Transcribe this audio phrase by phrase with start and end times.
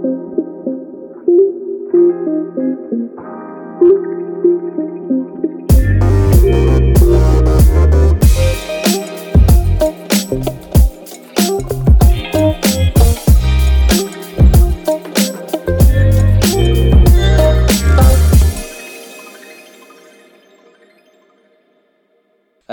[0.00, 0.06] Hi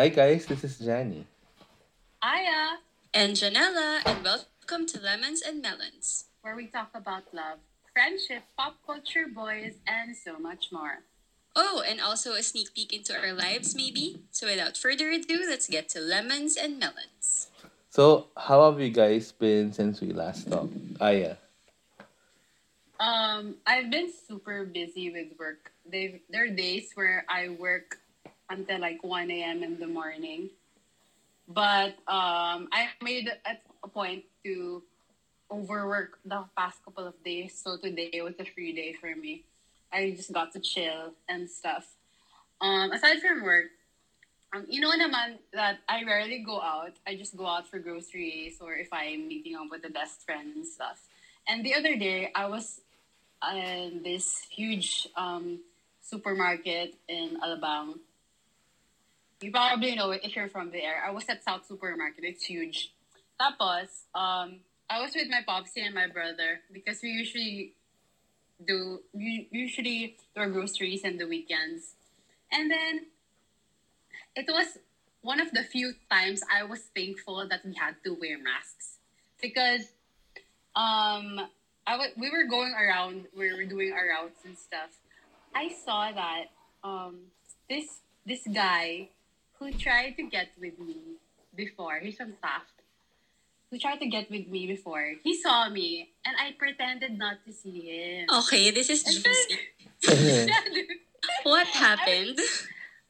[0.08, 1.28] guys, this is Jenny.
[2.24, 2.78] Aya,
[3.14, 6.27] And Janella, and welcome to Lemons and Melons.
[6.48, 7.60] Where we talk about love,
[7.92, 11.04] friendship, pop culture, boys, and so much more.
[11.58, 14.24] Oh, and also a sneak peek into our lives, maybe?
[14.32, 17.52] So without further ado, let's get to Lemons and Melons.
[17.90, 20.72] So, how have you guys been since we last talked?
[21.02, 21.36] Aya.
[22.98, 25.74] Um, I've been super busy with work.
[25.84, 28.00] They've, there are days where I work
[28.50, 29.64] until like 1 a.m.
[29.64, 30.50] in the morning.
[31.50, 33.52] But um, I made a,
[33.84, 34.84] a point to
[35.52, 37.60] overwork the past couple of days.
[37.64, 39.44] So today was a free day for me.
[39.92, 41.86] I just got to chill and stuff.
[42.60, 43.68] Um, aside from work,
[44.54, 46.94] um, you know naman that I rarely go out.
[47.06, 50.56] I just go out for groceries or if I'm meeting up with the best friend
[50.56, 51.00] and stuff.
[51.48, 52.82] And the other day, I was
[53.56, 55.60] in this huge um,
[56.02, 58.00] supermarket in Alabang.
[59.42, 61.04] You probably know it if you're from there.
[61.06, 62.24] I was at South Supermarket.
[62.24, 62.92] It's huge.
[63.40, 67.74] Tapos, um, I was with my popsy and my brother because we usually
[68.66, 71.94] do we usually do our groceries on the weekends.
[72.52, 73.08] And then
[74.36, 74.78] it was
[75.22, 78.98] one of the few times I was thankful that we had to wear masks
[79.42, 79.92] because
[80.76, 81.42] um
[81.86, 84.92] I w- we were going around we were doing our routes and stuff.
[85.54, 86.46] I saw that
[86.84, 87.28] um
[87.70, 89.10] this this guy
[89.60, 91.20] who tried to get with me
[91.56, 92.77] before he's from Taft
[93.72, 97.52] who tried to get with me before he saw me and I pretended not to
[97.52, 98.28] see him.
[98.32, 99.36] Okay, this is And then-
[100.02, 100.88] juicy.
[101.44, 102.40] What happened?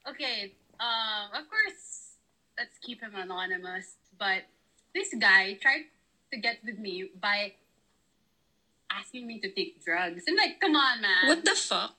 [0.09, 2.17] okay, um, of course,
[2.58, 3.95] let's keep him anonymous.
[4.17, 4.43] But
[4.95, 5.86] this guy tried
[6.33, 7.53] to get with me by
[8.89, 10.23] asking me to take drugs.
[10.26, 11.27] And like, come on, man.
[11.27, 11.93] What the fuck?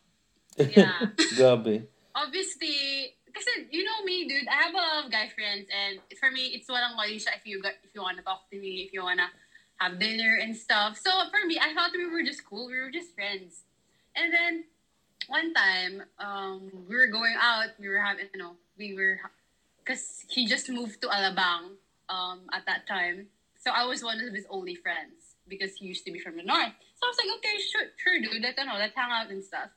[0.56, 1.06] Yeah.
[1.38, 1.86] Gabi.
[2.14, 4.50] Obviously, kasi you know me, dude.
[4.50, 7.46] I have a lot of guy friends, and for me, it's walang mali siya if
[7.46, 9.30] you got, if you wanna talk to me, if you wanna
[9.78, 10.98] have dinner and stuff.
[10.98, 12.66] So for me, I thought we were just cool.
[12.66, 13.62] We were just friends.
[14.18, 14.66] And then
[15.30, 17.78] one time, um, we were going out.
[17.78, 19.22] We were having, you know, we were,
[19.78, 21.78] because he just moved to Alabang
[22.10, 23.30] um, at that time.
[23.54, 26.42] So I was one of his only friends because he used to be from the
[26.42, 26.74] north.
[26.98, 28.42] So I was like, okay, sure, sure, dude.
[28.42, 29.70] Let's, know, let's hang out and stuff.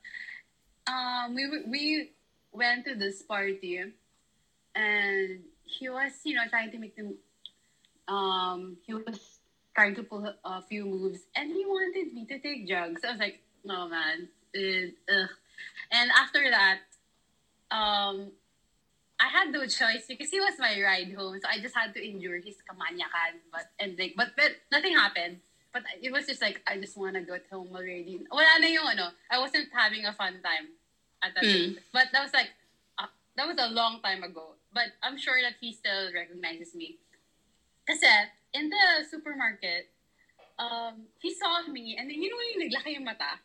[0.88, 2.12] Um, we we
[2.52, 3.84] went to this party,
[4.76, 7.16] and he was, you know, trying to make them.
[8.08, 9.40] Um, he was
[9.76, 13.02] trying to pull a few moves, and he wanted me to take drugs.
[13.08, 14.28] I was like, no, man.
[14.54, 15.30] It, ugh.
[15.92, 16.80] And after that,
[17.72, 18.32] um,
[19.20, 22.02] I had no choice because he was my ride home, so I just had to
[22.04, 23.40] endure his kamanyakan.
[23.52, 25.40] But and like, but but nothing happened.
[25.72, 28.26] But it was just like I just want to go home already.
[28.30, 29.16] Wala na yung ano.
[29.30, 30.81] I wasn't having a fun time
[31.22, 31.76] at that Mm.
[31.76, 31.84] time.
[31.94, 32.52] But that was like
[32.98, 34.56] uh, that was a long time ago.
[34.74, 36.98] But I'm sure that he still recognizes me.
[37.88, 38.10] Kasi
[38.54, 39.90] in the supermarket,
[40.60, 43.40] um, he saw me and then you know yung naglaki yung mata.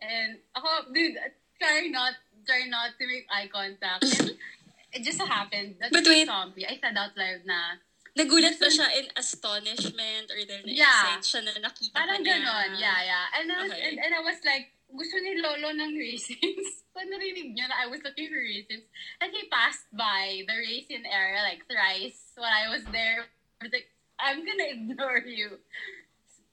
[0.00, 1.18] And ako, dude,
[1.58, 2.14] try not
[2.46, 4.04] try not to make eye contact.
[4.06, 4.30] And
[4.94, 6.26] it just so happened that But he wait.
[6.28, 6.64] saw me.
[6.66, 7.78] I said out loud na,
[8.18, 10.82] Nagulat ba siya in astonishment or then Yeah.
[10.82, 12.42] excited siya na nakita Parang ka niya?
[12.42, 13.26] ganon, yeah, yeah.
[13.38, 13.84] And I was, Okay.
[13.86, 16.66] and, and I was like, gusto ni Lolo ng raisins.
[16.92, 18.84] so narinig niya na I was looking for raisins.
[19.20, 23.28] And he passed by the raisin area like thrice when I was there.
[23.60, 23.88] I was like,
[24.18, 25.60] I'm gonna ignore you.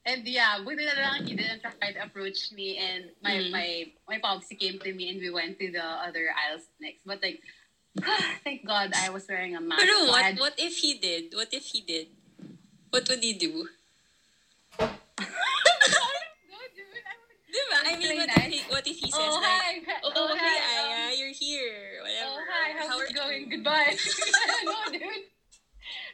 [0.06, 3.50] And yeah, buti na lang he didn't try to approach me and my Mm.
[3.50, 3.68] my
[4.06, 7.02] my popsy came to me and we went to the other aisles next.
[7.02, 7.42] But like,
[8.46, 9.82] thank God I was wearing a mask.
[9.82, 11.34] Pero what, what if he did?
[11.34, 12.14] What if he did?
[12.94, 13.66] What would he do?
[14.78, 14.86] No,
[16.70, 17.78] dude, I was- Diba?
[17.82, 18.30] I mean, Play what
[18.86, 20.00] if, he, what if he says Oh, like, hi.
[20.04, 22.00] oh, hi, hey, um, Aya, you're here.
[22.02, 22.30] Whatever.
[22.30, 23.42] Oh, hi, how's How it are going?
[23.50, 23.56] you?
[23.56, 23.96] Goodbye.
[24.64, 25.02] no, dude.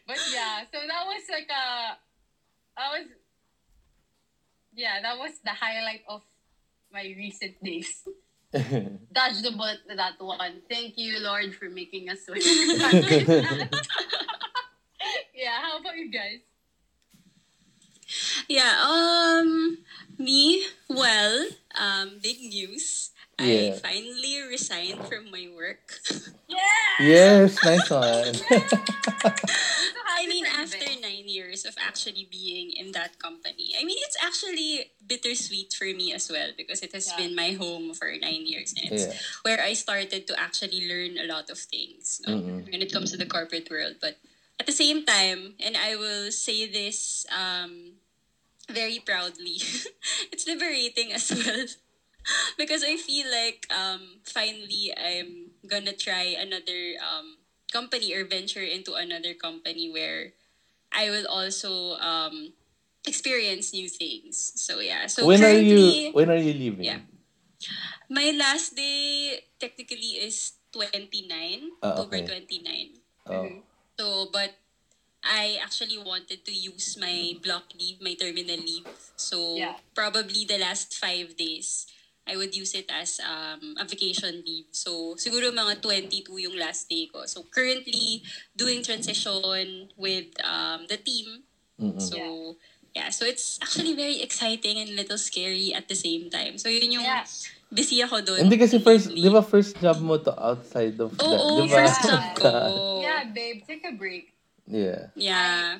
[0.06, 1.96] But yeah, so that was like a,
[2.76, 3.06] that was,
[4.74, 6.22] yeah, that was the highlight of
[6.92, 8.02] my recent days.
[8.52, 10.60] Dodge the bullet to that one.
[10.69, 12.34] Thank you, Lord, for making us so
[15.34, 16.40] Yeah, how about you guys?
[18.48, 19.78] Yeah, um,
[20.19, 21.46] me, well,
[21.78, 23.10] um, big news.
[23.40, 23.74] Yeah.
[23.74, 25.98] I finally resigned from my work.
[26.48, 27.00] Yeah!
[27.00, 28.34] yes, nice one.
[29.22, 33.74] So I mean, after nine years of actually being in that company.
[33.78, 37.16] I mean, it's actually bittersweet for me as well because it has Yeah.
[37.26, 39.19] been my home for nine years and it's Yeah.
[39.42, 42.70] where I started to actually learn a lot of things no, Mm-mm.
[42.70, 43.96] when it comes to the corporate world.
[44.00, 44.19] But
[44.60, 47.98] at the same time, and I will say this um,
[48.72, 49.60] very proudly,
[50.32, 51.66] it's liberating as well.
[52.58, 57.38] because I feel like um, finally I'm gonna try another um,
[57.72, 60.32] company or venture into another company where
[60.92, 62.54] I will also um,
[63.06, 64.52] experience new things.
[64.56, 65.06] So yeah.
[65.06, 66.84] So when are you when are you leaving?
[66.84, 67.00] Yeah.
[68.10, 72.26] my last day technically is 29, Ah, October okay.
[72.26, 72.88] 29.
[73.28, 73.48] Oh.
[73.98, 74.56] So, but
[75.22, 78.86] I actually wanted to use my block leave, my terminal leave.
[79.14, 79.78] So, Yeah.
[79.94, 81.86] probably the last five days,
[82.26, 84.70] I would use it as um, a vacation leave.
[84.74, 87.26] So, siguro mga 22 yung last day ko.
[87.26, 88.22] So, currently,
[88.54, 91.46] doing transition with um, the team.
[91.78, 91.98] Mm-mm.
[92.02, 92.19] So,
[92.94, 93.10] yeah.
[93.10, 96.58] So, it's actually very exciting and a little scary at the same time.
[96.58, 97.26] So, yun yung Yeah.
[97.70, 98.46] busy ako doon.
[98.50, 101.78] Hindi kasi first, di ba first job mo to outside of the, Oo, di ba?
[101.78, 102.50] first job ko.
[103.06, 104.30] Yeah, babe, take a break.
[104.72, 105.12] Yeah.
[105.14, 105.78] Yeah.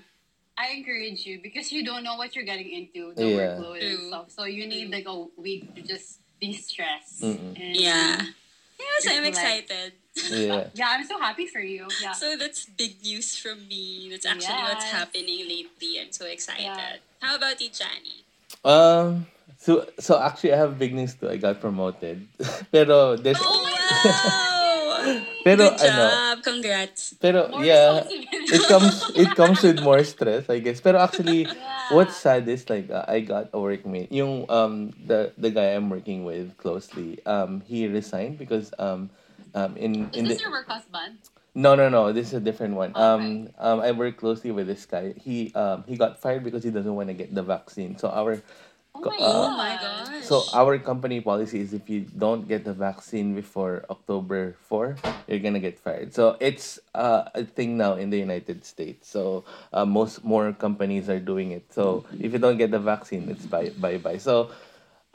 [0.53, 3.37] I encourage you because you don't know what you're getting into, the Yeah.
[3.57, 3.89] workload True.
[3.89, 4.27] and stuff.
[4.31, 7.25] So you need like a week to just de-stress.
[7.25, 8.21] And Yeah.
[8.79, 9.93] Yes, I'm Like- excited.
[10.29, 10.69] Yeah.
[10.77, 11.89] Yeah, I'm so happy for you.
[12.05, 12.13] Yeah.
[12.13, 14.13] So that's big news from me.
[14.13, 15.97] That's actually what's happening lately.
[15.99, 16.69] I'm so excited.
[16.69, 17.01] Yeah.
[17.25, 18.21] How about you, Johnny?
[18.63, 21.31] Um, so, so actually I have big news too.
[21.33, 22.29] I got promoted.
[22.75, 24.49] Pero there's, Oh, wow!
[25.45, 26.37] Pero Good ano, job.
[26.43, 27.03] Congrats.
[27.21, 28.03] pero More yeah,
[28.51, 30.81] it comes it comes with more stress, I guess.
[30.81, 31.97] Pero actually, Yeah.
[31.97, 34.09] what's sad is like uh, I got a workmate.
[34.11, 39.11] Yung um the the guy I'm working with closely, um he resigned because um
[39.55, 41.19] um in Is in this the your work husband?
[41.55, 42.97] no no no this is a different one.
[42.97, 43.03] Okay.
[43.03, 45.13] Um um I work closely with this guy.
[45.21, 47.99] He um he got fired because he doesn't want to get the vaccine.
[47.99, 48.41] So our
[48.95, 49.49] Oh my Uh, god.
[49.53, 50.25] Oh my gosh.
[50.25, 54.97] so our company policy is if you don't get the vaccine before October 4,
[55.27, 56.13] you're gonna get fired.
[56.15, 59.09] So it's uh, a thing now in the United States.
[59.09, 61.73] So uh, most more companies are doing it.
[61.73, 64.19] So if you don't get the vaccine, it's bye bye bye.
[64.21, 64.51] So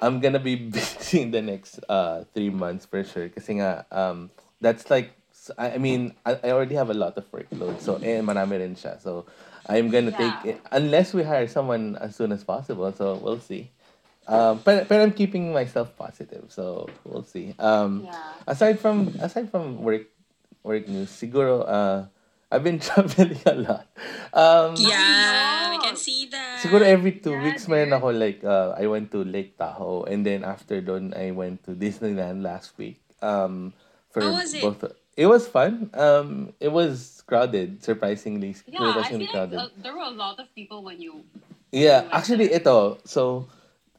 [0.01, 3.29] I'm gonna be busy in the next uh three months for sure.
[3.29, 4.29] Kasi nga um
[4.59, 5.13] that's like
[5.57, 7.79] I I mean I, I already have a lot of workload.
[7.79, 8.97] So eh marami rin siya.
[8.99, 9.25] So
[9.69, 10.17] I'm gonna Yeah.
[10.17, 12.91] take it unless we hire someone as soon as possible.
[12.95, 13.71] So we'll see.
[14.27, 16.51] Um, but but I'm keeping myself positive.
[16.51, 17.55] So we'll see.
[17.59, 18.19] Um, Yeah.
[18.47, 20.07] aside from aside from work
[20.63, 22.07] work news, siguro uh
[22.51, 23.87] I've been traveling a lot.
[24.31, 26.63] Um, Yeah, we can see that.
[26.63, 27.99] Siguro every two Yeah, weeks meron dude.
[27.99, 31.75] ako like uh, I went to Lake Tahoe and then after doon I went to
[31.75, 32.99] Disneyland last week.
[33.23, 33.71] Um
[34.11, 34.63] for How was it?
[34.63, 34.83] both
[35.15, 35.91] it was fun.
[35.95, 38.55] Um it was crowded, surprisingly.
[38.65, 39.59] Yeah, I surprisingly feel like crowded.
[39.59, 41.21] uh, there were a lot of people when you.
[41.69, 42.63] Yeah, you went actually there.
[42.63, 42.77] ito.
[43.03, 43.45] So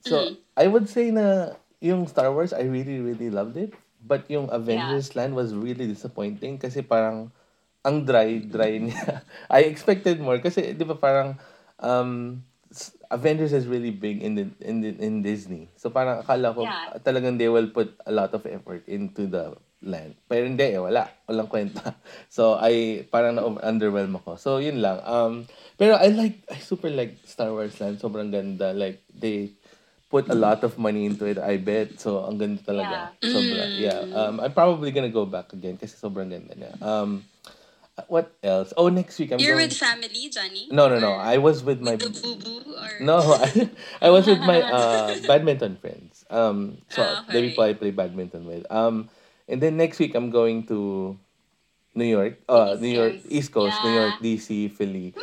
[0.00, 0.36] so Mhm.
[0.56, 3.76] I would say na yung Star Wars I really really loved it.
[4.00, 7.28] But yung Avengers Land was really disappointing kasi parang
[7.84, 9.22] ang dry dry niya.
[9.52, 11.36] I expected more kasi 'di ba parang
[11.78, 12.42] um
[13.08, 15.72] Avengers is really big in the, in the, in Disney.
[15.80, 17.00] So parang akala ko Yeah.
[17.00, 20.14] talagang they will put a lot of effort into the land.
[20.26, 21.06] Pero hindi eh, wala.
[21.28, 21.94] Walang kwenta.
[22.28, 24.36] So I parang na underwhelm ako.
[24.38, 25.02] So yun lang.
[25.06, 25.46] Um
[25.78, 28.02] pero I like I super like Star Wars Land.
[28.02, 28.74] Sobrang ganda.
[28.74, 29.54] Like they
[30.08, 32.00] put a lot of money into it, I bet.
[32.00, 33.14] So ang ganda talaga.
[33.22, 33.30] Yeah.
[33.30, 33.64] Sobra.
[33.78, 34.00] Yeah.
[34.12, 36.74] Um I'm probably gonna go back again kasi sobrang ganda niya.
[36.82, 37.22] Um
[38.06, 38.72] what else?
[38.76, 40.68] Oh, next week I'm You're going with family, Johnny?
[40.70, 41.12] No, no, no.
[41.12, 43.70] I was with my with the boo boo or No, I,
[44.02, 46.24] I was with my uh, badminton friends.
[46.30, 47.48] Um, so the okay.
[47.48, 48.70] people I play badminton with.
[48.70, 49.10] Um,
[49.48, 51.18] and then next week I'm going to
[51.94, 52.38] New York.
[52.48, 55.14] Uh, New York, East Coast, New York, DC, Philly.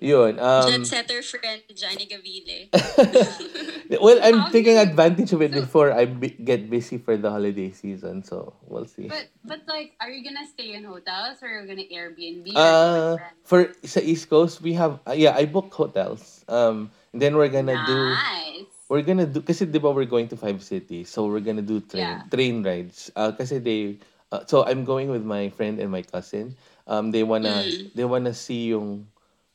[0.00, 0.38] Yun.
[0.38, 2.70] Um, jet setter friend Johnny Gavile.
[4.00, 7.72] well, I'm How taking advantage of it so- before I get busy for the holiday
[7.72, 8.22] season.
[8.22, 9.08] So we'll see.
[9.08, 12.46] But but like, are you gonna stay in hotels or are you gonna Airbnb?
[12.54, 16.44] Uh, go with for sa East Coast, we have uh, yeah, I booked hotels.
[16.46, 18.67] Um, then we're gonna do nice.
[18.88, 21.12] We're gonna do kasi 'di ba we're going to five cities.
[21.12, 22.24] So we're gonna do train Yeah.
[22.32, 23.12] train rides.
[23.12, 24.00] Uh kasi they
[24.32, 26.56] uh, so I'm going with my friend and my cousin.
[26.88, 27.92] Um they wanna Mm.
[27.92, 29.04] they wanna see yung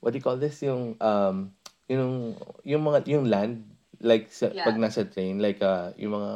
[0.06, 1.50] what do you call this yung um
[1.90, 3.66] yung yung mga yung land
[4.04, 4.70] like sa, Yeah.
[4.70, 6.32] pag nasa train like uh yung mga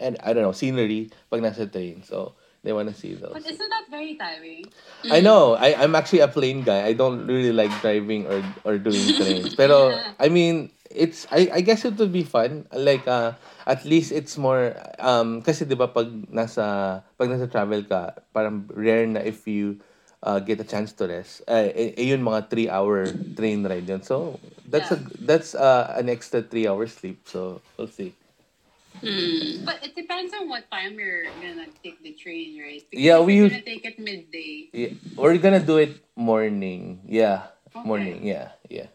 [0.00, 2.00] and I don't know scenery pag nasa train.
[2.00, 2.32] So
[2.64, 3.36] they wanna see those.
[3.36, 4.64] But isn't that very tiring?
[5.12, 5.52] I know.
[5.52, 6.88] I I'm actually a plane guy.
[6.88, 9.52] I don't really like driving or or doing trains.
[9.52, 12.66] Pero I mean, it's I I guess it would be fun.
[12.72, 17.84] Like uh at least it's more um kasi 'di ba pag nasa pag nasa travel
[17.84, 19.78] ka, parang rare na if you
[20.22, 21.42] uh, get a chance to rest.
[21.46, 24.02] Uh, eh, eh, yun mga 3 hour train ride yun.
[24.02, 27.28] So that's a that's uh, an extra 3 hour sleep.
[27.28, 28.14] So we'll see.
[28.98, 29.62] Hmm.
[29.62, 32.82] But it depends on what time you're gonna take the train, right?
[32.82, 34.74] Because Yeah, we gonna take it midday.
[34.74, 37.06] Yeah, we're gonna do it morning.
[37.06, 37.86] Yeah, Okay.
[37.86, 38.26] morning.
[38.26, 38.90] Yeah, yeah.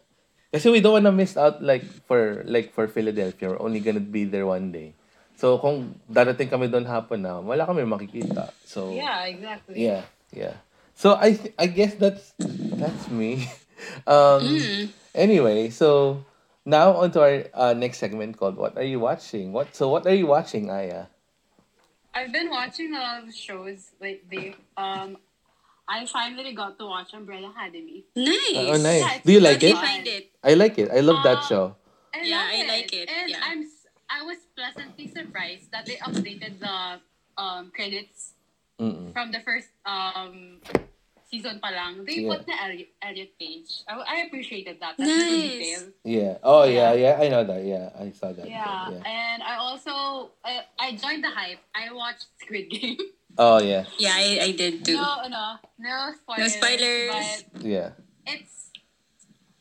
[0.54, 3.50] Kasi we don't wanna miss out like for like for Philadelphia.
[3.50, 4.94] We're only gonna be there one day.
[5.34, 8.54] So kung darating kami doon hapon na, wala kami makikita.
[8.62, 9.82] So Yeah, exactly.
[9.82, 10.62] yeah, yeah.
[10.94, 12.38] So I th- I guess that's
[12.78, 13.50] that's me.
[14.06, 14.94] um Mm.
[15.10, 16.22] anyway, so
[16.62, 19.50] now on to our uh, next segment called What Are You Watching?
[19.50, 21.10] What so what are you watching, Aya?
[22.14, 24.54] I've been watching a lot of shows lately.
[24.78, 25.18] Um,
[25.88, 28.04] I finally got to watch Umbrella Academy.
[28.16, 28.56] Nice.
[28.56, 29.00] Oh, nice.
[29.04, 29.80] Yeah, Do you like do you it?
[29.80, 30.30] find it?
[30.42, 30.88] I like it.
[30.90, 31.76] I love that Uh, show.
[32.14, 33.40] I Yeah, love I like it, And yeah.
[33.44, 37.00] I'm s- I was pleasantly surprised that they updated the
[37.36, 38.32] um credits
[38.80, 39.12] Mm-mm.
[39.12, 40.60] from the first um
[41.28, 42.04] season pa lang.
[42.06, 42.32] They Yeah.
[42.32, 43.82] put the Elliot, Elliot Page.
[43.88, 44.94] I, I appreciated that.
[44.96, 45.58] That's Nice.
[45.58, 45.82] detail.
[46.04, 46.32] Yeah.
[46.42, 47.18] Oh yeah, Yeah.
[47.18, 47.24] yeah.
[47.24, 47.60] I know that.
[47.64, 48.46] Yeah, I saw that.
[48.48, 48.88] Yeah.
[48.88, 49.02] Yeah.
[49.04, 51.60] and I also I, I joined the hype.
[51.76, 52.96] I watched Squid Game.
[53.38, 53.84] Oh yeah.
[53.98, 54.94] Yeah, I, I did too.
[54.94, 56.38] no, no, no spoilers.
[56.38, 57.44] No spoilers.
[57.52, 57.90] But Yeah.
[58.26, 58.70] it's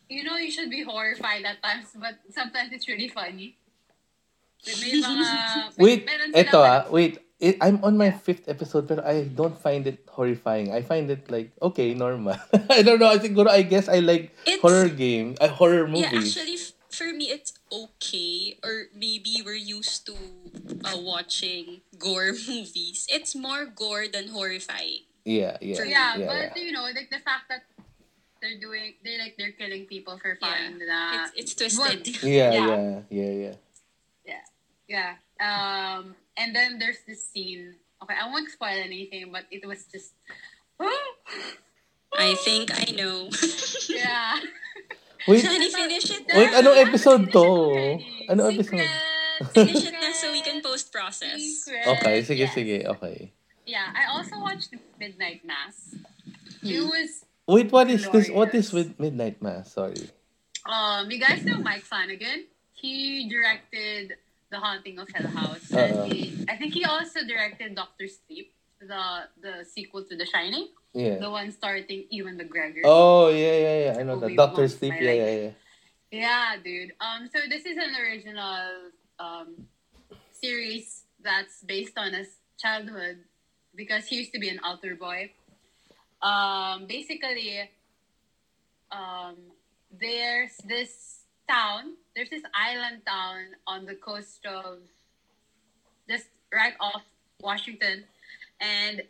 [0.10, 3.58] you know you should be horrified at times, but sometimes it's really funny.
[4.63, 5.27] May mga
[5.84, 6.86] Wait, meron eto ah.
[6.89, 7.20] Wait.
[7.44, 10.72] It, I'm on my fifth episode, but I don't find it horrifying.
[10.72, 12.39] I find it like okay, normal.
[12.72, 13.10] I don't know.
[13.12, 16.08] I think, I guess I like It's- horror game, uh, horror movie.
[16.08, 18.58] Yeah, actually, f- for me, it's okay.
[18.64, 20.16] Or maybe we're used to
[20.86, 23.06] uh, watching gore movies.
[23.10, 25.10] It's more gore than horrifying.
[25.26, 26.64] yeah, yeah, Yeah, yeah, but yeah.
[26.64, 27.64] you know, like the fact that
[28.42, 30.78] they're doing, they like they're killing people for fun.
[30.80, 30.86] Yeah.
[30.86, 32.24] na- It's, it's twisted.
[32.24, 33.02] Yeah, Yeah.
[33.10, 33.56] yeah, yeah, yeah.
[34.86, 35.16] Yeah.
[35.40, 37.76] Um, and then there's this scene.
[38.04, 40.12] Okay, I won't spoil anything, but it was just.
[42.14, 43.30] I think I know.
[43.90, 44.38] yeah.
[45.27, 46.60] Wait, Shani, finish it Wait, na.
[46.60, 47.39] anong episode to?
[47.39, 48.27] Already.
[48.30, 48.89] Ano episode?
[49.56, 51.39] Finish it na so we can post-process.
[51.39, 51.88] secret.
[51.98, 52.53] okay, sige, Yes.
[52.53, 53.32] sige, okay.
[53.65, 55.96] Yeah, I also watched Midnight Mass.
[56.63, 56.92] It Hmm.
[56.92, 58.27] was Wait, what is this?
[58.32, 58.72] What is Glorious.
[58.72, 59.72] with Midnight Mass?
[59.72, 60.12] Sorry.
[60.63, 62.48] um you guys know Mike Flanagan?
[62.72, 64.15] He directed
[64.51, 65.72] The Haunting of Hill House.
[65.72, 66.08] Uh-uh.
[66.08, 68.51] And he, I think he also directed Doctor Sleep,
[68.88, 69.06] the
[69.42, 70.70] the sequel to The Shining.
[70.94, 71.18] Yeah.
[71.18, 72.82] The one starting Ewan McGregor.
[72.86, 74.00] Oh, yeah, yeah, yeah.
[74.00, 74.36] I know that.
[74.36, 74.94] Doctor Sleep.
[75.00, 75.50] Yeah, yeah, yeah.
[76.12, 76.94] Yeah, dude.
[77.02, 79.68] Um, so this is an original um
[80.32, 82.28] series that's based on his
[82.60, 83.18] childhood
[83.75, 85.32] because he used to be an altar boy.
[86.22, 87.70] Um, basically,
[88.92, 89.36] um,
[90.00, 94.78] there's this town, there's this island town on the coast of
[96.10, 97.04] just right off
[97.42, 98.06] Washington,
[98.63, 99.03] and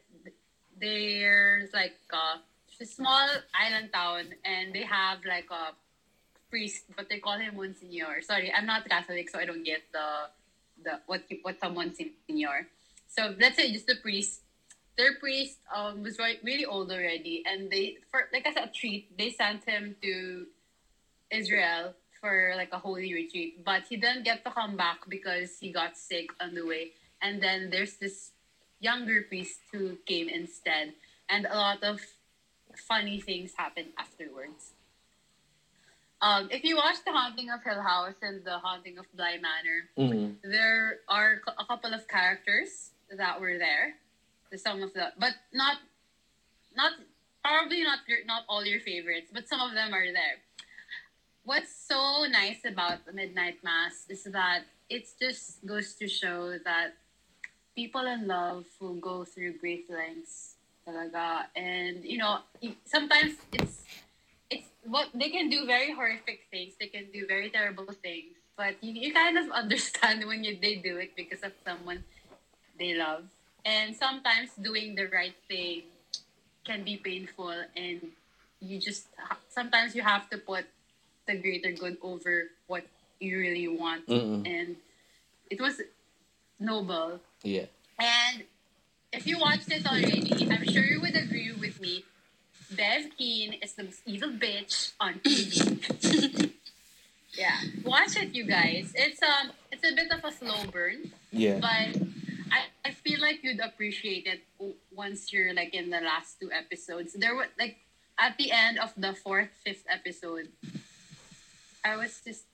[0.82, 2.42] there's like a,
[2.82, 5.78] a small island town, and they have like a
[6.50, 8.22] priest, but they call him Monsignor.
[8.22, 10.34] Sorry, I'm not Catholic, so I don't get the
[10.84, 12.68] the what what's a Monsignor.
[13.08, 14.42] So let's say just the priest.
[14.98, 19.18] Their priest um was right, really old already, and they for like as a treat
[19.18, 20.46] they sent him to
[21.32, 25.72] Israel for like a holy retreat, but he didn't get to come back because he
[25.72, 26.92] got sick on the way.
[27.22, 28.33] And then there's this
[28.80, 30.94] younger priest who came instead,
[31.30, 32.02] and a lot of
[32.88, 34.72] funny things happened afterwards.
[36.22, 39.90] Um, if you watch The Haunting of Hill House and The Haunting of Bly Manor,
[39.98, 40.42] Mhm.
[40.42, 43.98] there are a couple of characters that were there.
[44.56, 45.82] Some of the, but not,
[46.76, 46.94] not
[47.44, 50.40] probably not your, not all your favorites, but some of them are there.
[51.44, 56.96] What's so nice about the Midnight Mass is that it just goes to show that
[57.76, 60.56] people in love will go through great lengths,
[60.88, 61.46] talaga.
[61.56, 62.40] And you know,
[62.86, 63.84] sometimes it's
[64.50, 66.74] it's what they can do very horrific things.
[66.80, 70.76] They can do very terrible things, but you, you kind of understand when you they
[70.76, 72.04] do it because of someone
[72.78, 73.24] they love.
[73.66, 75.84] And sometimes doing the right thing
[76.66, 78.12] can be painful, and
[78.60, 79.08] you just
[79.50, 80.66] sometimes you have to put
[81.28, 82.84] the greater good over what
[83.20, 84.08] you really want.
[84.08, 84.44] Mm-mm.
[84.44, 84.76] And
[85.50, 85.82] it was
[86.60, 87.20] noble.
[87.44, 87.66] Yeah.
[88.00, 88.44] And
[89.12, 92.04] if you watched this already, I'm sure you would agree with me.
[92.72, 96.52] Bev Keane is the most evil bitch on TV.
[97.38, 98.92] yeah, watch it, you guys.
[98.96, 101.60] It's um, it's a bit of a slow burn, Yeah.
[101.62, 102.02] but
[102.50, 104.42] I, I feel like you'd appreciate it
[104.92, 107.14] once you're like in the last two episodes.
[107.14, 107.78] There were like
[108.18, 110.50] at the end of the fourth, fifth episode,
[111.86, 112.46] I was just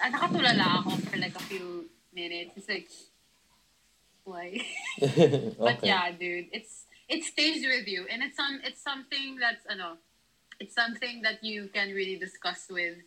[0.00, 2.52] ah, nakatulala ako for like a few minutes.
[2.56, 2.88] It's like,
[4.28, 4.60] why?
[5.02, 5.54] okay.
[5.58, 9.74] But yeah, dude, it's it stays with you, and it's some it's something that's I
[9.74, 9.96] know,
[10.60, 12.98] it's something that you can really discuss with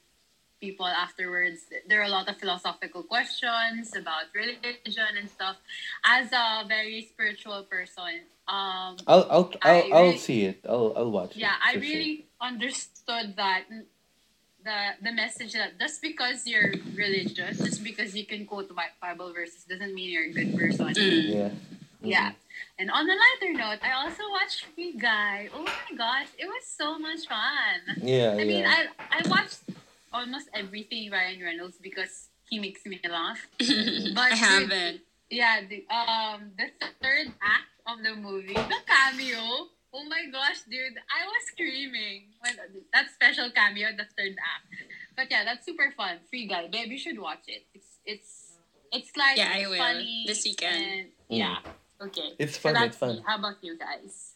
[0.59, 1.61] people afterwards.
[1.87, 5.57] There are a lot of philosophical questions about religion and stuff.
[6.05, 10.59] As a very spiritual person, um, I'll I'll I'll, I'll see it.
[10.67, 11.55] I'll I'll watch yeah.
[11.65, 13.65] I really understood that
[14.63, 19.63] the the message that just because you're religious, just because you can quote Bible verses,
[19.65, 20.93] doesn't mean you're a good person.
[20.93, 21.29] Mm.
[21.29, 21.49] Yeah.
[22.03, 22.31] Yeah.
[22.79, 25.49] And on a lighter note, I also watched Free Guy.
[25.53, 28.01] Oh my gosh, it was so much fun.
[28.01, 28.33] Yeah.
[28.33, 28.87] I mean, yeah.
[28.99, 29.61] I I watched
[30.13, 33.47] almost everything Ryan Reynolds because he makes me laugh.
[33.59, 35.01] But I haven't.
[35.29, 36.67] Yeah, the um the
[37.01, 39.69] third act of the movie, the cameo.
[39.93, 42.55] Oh my gosh, dude, I was screaming when
[42.93, 44.67] that special cameo, the third act.
[45.17, 46.19] But yeah, that's super fun.
[46.29, 47.65] Free Guy, babe, you should watch it.
[47.75, 48.31] It's it's
[48.91, 49.77] it's like Yeah, I will.
[49.77, 50.85] funny This weekend.
[50.85, 51.57] and- yeah.
[52.01, 52.33] Okay.
[52.39, 52.73] It's fun.
[52.73, 53.15] that's It's fun.
[53.17, 53.23] me.
[53.27, 54.33] How about you guys?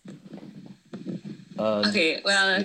[1.58, 2.64] Uh, Okay, well,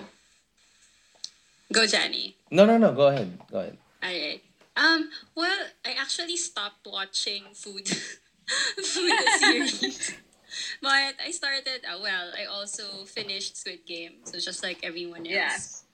[1.73, 2.35] go Johnny.
[2.51, 2.93] No, no, no.
[2.93, 3.39] Go ahead.
[3.51, 3.79] Go ahead.
[4.03, 4.43] Alright.
[4.77, 7.87] Um, well, I actually stopped watching food
[8.83, 10.15] food series.
[10.83, 14.23] But I started, uh, well, I also finished Squid Game.
[14.25, 15.31] So just like everyone else.
[15.31, 15.85] Yes.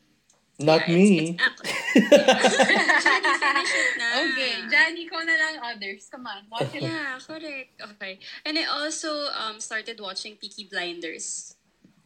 [0.58, 1.36] Not Yeah, me.
[1.36, 1.60] It's,
[1.92, 2.00] it's,
[3.04, 4.08] Johnny, finish it na.
[4.24, 6.08] okay, Johnny, ko na lang others.
[6.08, 6.80] Come on, watch it.
[6.80, 7.76] Yeah, correct.
[7.76, 8.16] Okay.
[8.40, 11.56] And I also um started watching Peaky Blinders.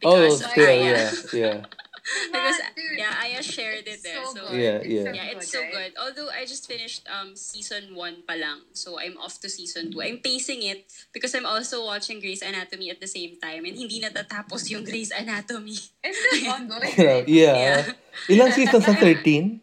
[0.03, 1.57] oh, Because of still, yeah, yeah.
[2.31, 4.21] because dude, yeah, Aya shared it there.
[4.25, 4.41] so So.
[4.53, 5.03] Yeah, It's yeah.
[5.03, 5.91] so yeah, it's good, so good.
[5.99, 8.65] Although I just finished um season one pa lang.
[8.73, 10.01] So I'm off to season two.
[10.01, 14.01] I'm pacing it because I'm also watching Grey's Anatomy at the same time and hindi
[14.01, 15.77] natatapos yung Grey's Anatomy.
[16.03, 17.25] It's still ongoing.
[17.27, 17.53] Yeah.
[17.55, 17.81] Yeah.
[18.27, 19.61] Ilang seasons na 13?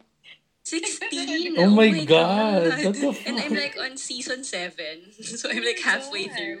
[0.63, 1.57] 16!
[1.57, 5.17] Oh my God, what the And I'm like on season 7.
[5.17, 6.37] So I'm like Oh halfway God.
[6.37, 6.59] through.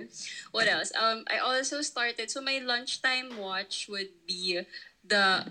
[0.51, 0.91] What else?
[0.97, 4.65] Um, I also started, so my lunchtime watch would be
[5.05, 5.45] the,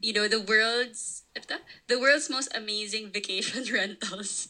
[0.00, 1.22] you know, the world's,
[1.88, 4.48] the world's most amazing vacation rentals.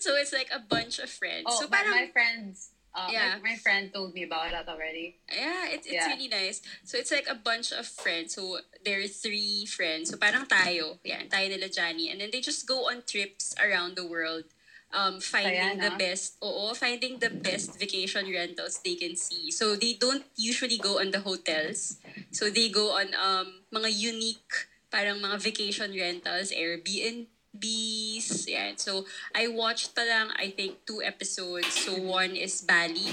[0.00, 1.44] So it's like a bunch of friends.
[1.48, 3.36] Oh, so my, parang, my friends, uh, Yeah.
[3.42, 5.16] my, my friend told me about that already.
[5.32, 6.08] Yeah, it's it's Yeah.
[6.12, 6.60] really nice.
[6.84, 8.34] So it's like a bunch of friends.
[8.34, 10.10] So there are three friends.
[10.10, 10.98] So parang tayo.
[11.04, 12.10] Yeah, tayo nila Johnny.
[12.12, 14.44] And then they just go on trips around the world.
[14.92, 19.48] Um, finding Saya, the best, oo, finding the best vacation rentals they can see.
[19.48, 21.96] So they don't usually go on the hotels.
[22.28, 28.76] So they go on um mga unique parang mga vacation rentals, Airbnbs, yeah.
[28.76, 31.72] So I watched pa lang, I think, two episodes.
[31.72, 33.08] So one is Bali,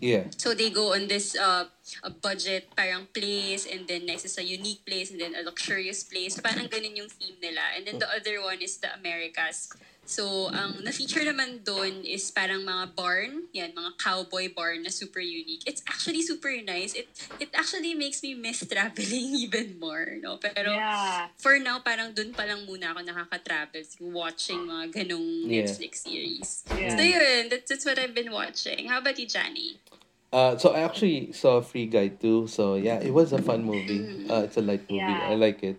[0.00, 0.32] Yeah.
[0.40, 1.68] so they go on this uh,
[2.02, 6.02] a budget parang place and then next is a unique place and then a luxurious
[6.02, 6.34] place.
[6.34, 7.76] So parang ganun yung theme nila.
[7.76, 9.68] And then the other one is the Americas.
[10.10, 15.22] So ang na-feature naman doon is parang mga barn, yan, mga cowboy barn na super
[15.22, 15.62] unique.
[15.70, 16.98] It's actually super nice.
[16.98, 17.06] It
[17.38, 20.42] it actually makes me miss traveling even more, no?
[20.42, 21.30] Pero yeah.
[21.38, 25.62] for now, parang dun pa lang muna ako nakaka-travel through watching mga ganong Yeah.
[25.62, 26.66] Netflix series.
[26.74, 26.98] Yeah.
[26.98, 28.90] So yun, that's, that's what I've been watching.
[28.90, 29.78] How about you, Johnny?
[30.34, 32.50] Uh, so I actually saw Free Guy too.
[32.50, 34.26] So yeah, it was a fun movie.
[34.26, 35.06] Uh, it's a light movie.
[35.06, 35.30] Yeah.
[35.30, 35.78] I like it.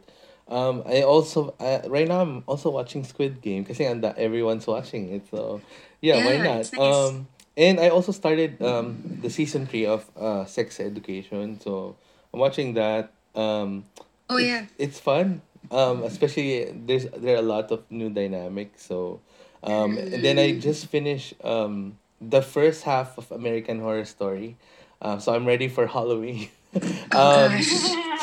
[0.52, 5.24] Um, I also uh, right now I'm also watching Squid Game because everyone's watching it.
[5.32, 5.62] So
[6.02, 6.60] yeah, why Yeah, not?
[6.60, 6.82] it's nice.
[7.08, 11.60] Um, and I also started um the season three of uh Sex Education.
[11.62, 11.96] So
[12.34, 13.14] I'm watching that.
[13.34, 13.86] Um,
[14.30, 14.66] Oh, yeah.
[14.78, 15.42] it's fun.
[15.72, 18.84] Um, especially there's there are a lot of new dynamics.
[18.88, 19.20] So,
[19.64, 24.58] um, and then I just finished um the first half of American Horror Story.
[25.02, 26.50] Uh, so I'm ready for Halloween.
[27.16, 27.56] um,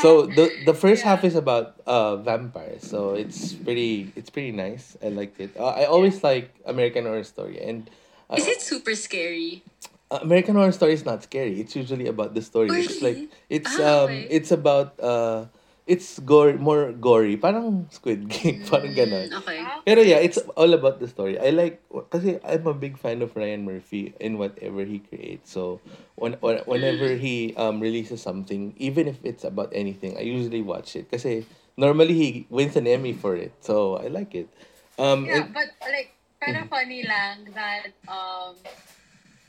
[0.03, 2.83] so the the first half is about uh vampires.
[2.87, 4.97] So it's pretty it's pretty nice.
[5.03, 5.57] I liked it.
[5.57, 7.91] Uh, I always like American Horror Story and.
[8.31, 9.63] Uh, Is it super scary?
[10.11, 11.61] uh, American Horror Story is not scary.
[11.61, 12.69] It's usually about the story.
[12.71, 14.29] Oh, It's like it's Ah, um okay.
[14.31, 15.47] it's about uh
[15.88, 17.40] it's gore more gory.
[17.40, 19.33] Parang Squid Game, parang ganon.
[19.33, 19.61] Mm, okay.
[19.88, 21.40] Pero yeah, it's all about the story.
[21.40, 21.81] I like
[22.12, 25.48] kasi I'm a big fan of Ryan Murphy in whatever he creates.
[25.51, 25.81] So
[26.20, 30.92] when, when whenever he um releases something, even if it's about anything, I usually watch
[30.92, 31.48] it kasi
[31.81, 33.57] normally he wins an Emmy for it.
[33.64, 34.53] So I like it.
[35.01, 38.55] Um Yeah, and- but like, kind of funny lang that um,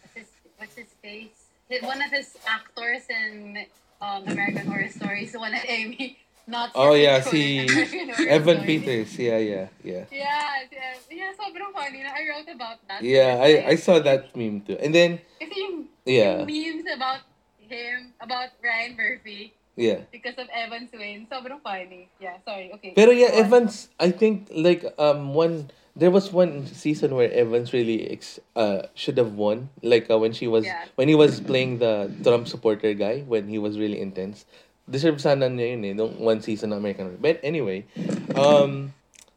[0.02, 1.52] what's his, what's his face?
[1.84, 3.66] One of his actors in
[4.02, 6.18] um, American Horror Stories won an Emmy.
[6.50, 7.62] Not oh yeah, si
[8.26, 9.14] Evan Peters.
[9.14, 10.10] Yeah, yeah, yeah.
[10.10, 12.02] Yeah, yeah, yeah, sobrang funny.
[12.02, 13.06] I wrote about that.
[13.06, 14.74] Yeah, I I saw that meme too.
[14.82, 15.76] And then Kasi yung,
[16.10, 17.22] yeah, yung memes about
[17.62, 20.10] him, about Ryan Murphy, yeah.
[20.10, 22.10] because of Evan's win, sobrang funny.
[22.18, 22.98] Yeah, sorry, okay.
[22.98, 23.46] Pero yeah, on.
[23.46, 28.90] Evans, I think like um one there was one season where Evans really ex- uh
[28.98, 30.90] should have won, like uh, when she was Yeah.
[30.98, 34.50] when he was playing the Trump supporter guy when he was really intense.
[34.90, 37.22] Deserve sana niya yun eh, nung one season ng American Horror.
[37.22, 37.86] But anyway,
[38.34, 38.90] um,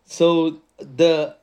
[0.08, 1.36] so the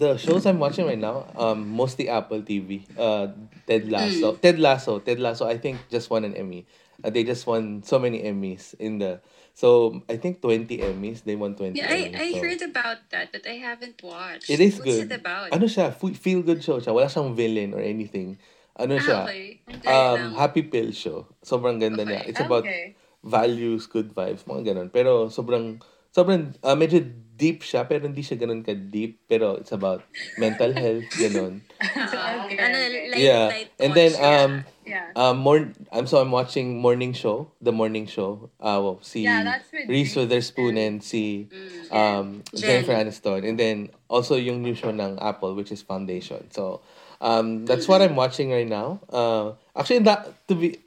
[0.00, 2.88] the shows I'm watching right now, um, mostly Apple TV.
[2.96, 3.36] Uh,
[3.68, 5.44] Ted Lasso, Ted Lasso, Ted Lasso.
[5.46, 6.64] I think just won an Emmy.
[7.04, 9.20] Uh, they just won so many Emmys in the.
[9.52, 11.22] So I think twenty Emmys.
[11.28, 11.78] They won twenty.
[11.84, 12.38] Yeah, I, Emmys, I so.
[12.40, 14.48] heard about that, but I haven't watched.
[14.48, 15.12] It is What's good.
[15.12, 15.52] it about?
[15.52, 15.92] Ano siya?
[15.92, 16.96] Feel good show siya.
[16.96, 18.40] Wala siyang villain or anything.
[18.72, 19.20] Ano Ah, siya?
[19.28, 19.60] okay.
[19.84, 21.28] Um, happy pill show.
[21.44, 22.24] Sobrang ganda niya.
[22.24, 22.96] It's about Okay.
[23.22, 24.88] Values, good vibes, mga ganun.
[24.92, 25.78] Pero sobrang,
[26.10, 27.00] sobrang, uh, medyo
[27.32, 29.26] deep siya, pero hindi siya ganun ka-deep.
[29.26, 30.02] Pero it's about
[30.38, 31.62] mental health, ganun.
[31.82, 33.10] Ah, Okay, ano, okay.
[33.10, 33.46] light, yeah.
[33.50, 34.52] light And then, um,
[34.86, 35.10] Yeah.
[35.18, 38.50] um, more, I'm so I'm watching Morning Show, the Morning Show.
[38.62, 41.90] Uh, well, si Yeah, with Reese Witherspoon and- and si Mm.
[41.90, 42.82] um, Jen.
[42.82, 43.42] Jennifer Aniston.
[43.46, 46.46] And then also yung new show ng Apple, which is Foundation.
[46.54, 46.82] So,
[47.22, 49.02] um, that's what I'm watching right now.
[49.10, 50.81] Uh, actually, that, to be,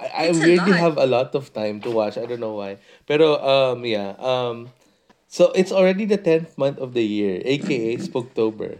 [0.00, 2.16] I, I It's a have a lot of time to watch.
[2.18, 2.78] I don't know why.
[3.06, 4.14] Pero, um, yeah.
[4.18, 4.70] Um,
[5.26, 8.78] so, it's already the 10th month of the year, aka Spooktober.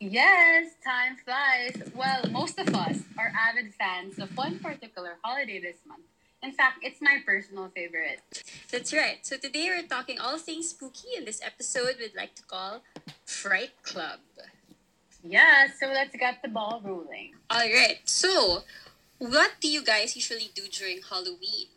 [0.00, 1.76] Yes, time flies.
[1.94, 6.04] Well, most of us are avid fans of one particular holiday this month.
[6.42, 8.20] In fact, it's my personal favorite.
[8.70, 9.24] That's right.
[9.24, 11.16] So today we're talking all things spooky.
[11.16, 12.82] In this episode, we'd like to call
[13.24, 14.20] Fright Club.
[15.22, 17.32] Yeah, so let's get the ball rolling.
[17.48, 17.98] All right.
[18.04, 18.62] So,
[19.30, 21.72] what do you guys usually do during Halloween?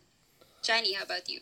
[0.62, 1.40] Johnny, how about you?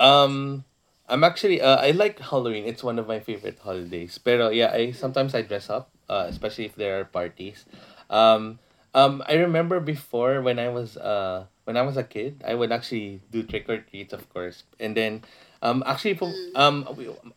[0.00, 0.64] Um,
[1.08, 2.64] I'm actually uh, I like Halloween.
[2.64, 4.18] It's one of my favorite holidays.
[4.18, 7.64] Pero yeah, I sometimes I dress up, uh, especially if there are parties.
[8.10, 8.58] Um,
[8.94, 12.72] um, I remember before when I was uh when I was a kid, I would
[12.72, 15.24] actually do trick or treats, of course, and then
[15.60, 16.14] um actually
[16.54, 16.86] um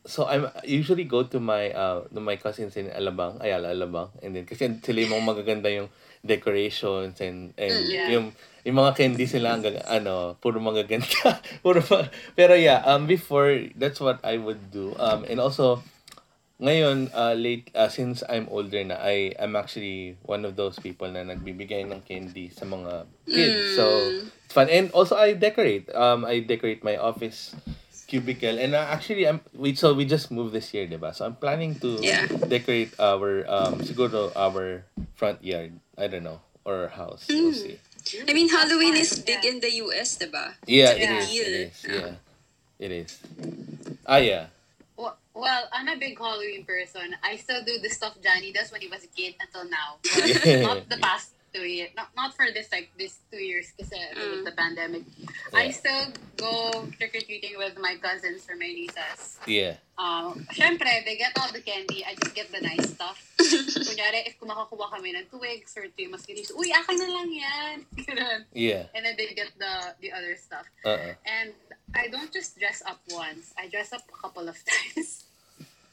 [0.05, 4.35] so I'm usually go to my uh to my cousins in Alabang, Ayala Alabang, and
[4.35, 5.87] then kasi sila yung mga magaganda yung
[6.21, 8.09] decorations and and Mm, yeah.
[8.09, 8.25] yung
[8.61, 11.41] yung mga candy sila ang gag- ano puro mga ganda.
[11.65, 14.93] Puro mga, pero yeah um before that's what I would do.
[14.97, 15.81] Um and also
[16.61, 21.09] ngayon uh, late uh, since I'm older na I am actually one of those people
[21.09, 23.73] na nagbibigay ng candy sa mga kids.
[23.73, 24.13] So
[24.45, 24.69] it's fun.
[24.69, 25.89] And also I decorate.
[25.89, 27.57] Um I decorate my office
[28.05, 28.61] cubicle.
[28.61, 31.81] And uh, actually I'm we so we just moved this year diba so I'm planning
[31.81, 32.29] to Yeah.
[32.45, 34.85] decorate our um siguro our
[35.17, 37.77] front yard I don't know or a house we'll see
[38.27, 40.55] I mean, Halloween is big in the US, diba?
[40.65, 41.29] yeah, It's it a is.
[41.29, 41.45] deal.
[41.45, 41.85] It is.
[41.87, 42.11] Yeah,
[42.79, 43.19] it is.
[44.07, 44.47] Ah, yeah.
[44.97, 47.15] Well, well, I'm a big Halloween person.
[47.23, 50.01] I still do the stuff Johnny does when he was a kid until now.
[50.03, 50.61] But Yeah.
[50.61, 51.91] not the past two years.
[51.95, 54.31] Not, not for this like this two years kasi Mm.
[54.31, 55.03] with the pandemic.
[55.53, 55.71] I Yeah.
[55.75, 56.03] still
[56.39, 59.37] go trick or treating with my cousins or my nieces.
[59.45, 59.75] Yeah.
[59.99, 62.01] Um, syempre, they get all the candy.
[62.03, 63.19] I just get the nice stuff.
[63.85, 67.75] Kunyari, if kumakakuha kami ng twigs or two mosquitoes, uy, akin na lang yan.
[68.07, 68.39] Ganun.
[68.55, 68.87] Yeah.
[68.95, 70.65] and then they get the the other stuff.
[70.83, 70.95] Uh.
[70.97, 71.53] uh And
[71.93, 73.51] I don't just dress up once.
[73.59, 75.27] I dress up a couple of times.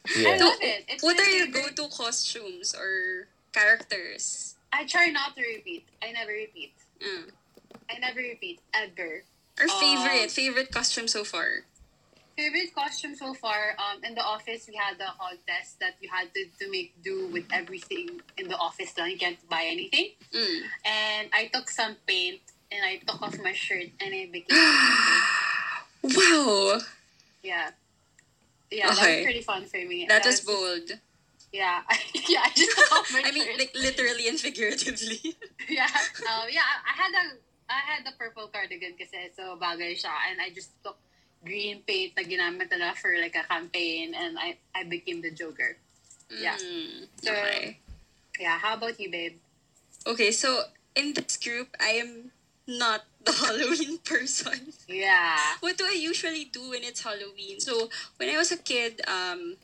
[0.08, 0.40] I Yeah.
[0.40, 0.88] love it.
[0.88, 4.56] It's What are your go-to costumes or characters?
[4.72, 5.86] I try not to repeat.
[6.02, 6.72] I never repeat.
[7.00, 7.30] Mm.
[7.90, 9.24] I never repeat ever.
[9.58, 11.64] Our Um, favorite, favorite costume so far?
[12.36, 13.74] Favorite costume so far?
[13.78, 17.26] Um, in the office we had the contest that you had to, to make do
[17.28, 18.96] with everything in the office.
[18.96, 20.10] Lang you can't buy anything.
[20.32, 20.60] Mm.
[20.84, 24.54] And I took some paint and I took off my shirt and I became.
[26.04, 26.78] Wow,
[27.42, 27.70] yeah.
[28.70, 30.06] Yeah, that was pretty fun for me.
[30.08, 30.92] that was just- bold.
[31.52, 31.80] Yeah,
[32.28, 32.44] yeah.
[32.44, 32.76] I just
[33.24, 35.36] I mean, like literally and figuratively.
[35.68, 35.88] yeah,
[36.28, 36.64] um, yeah.
[36.84, 37.24] I had a
[37.68, 40.96] I had the purple cardigan kasi so bagay siya and I just took
[41.44, 45.76] green paint na ginamit nila for like a campaign and I I became the Joker.
[46.28, 46.56] Yeah.
[46.60, 47.80] Mm, So- okay.
[48.38, 49.40] Yeah, how about you, babe?
[50.06, 50.62] Okay, so
[50.94, 52.30] in this group, I am
[52.68, 54.72] not the Halloween person.
[54.86, 55.58] Yeah.
[55.58, 57.58] What do I usually do when it's Halloween?
[57.58, 59.56] So, when I was a kid, um,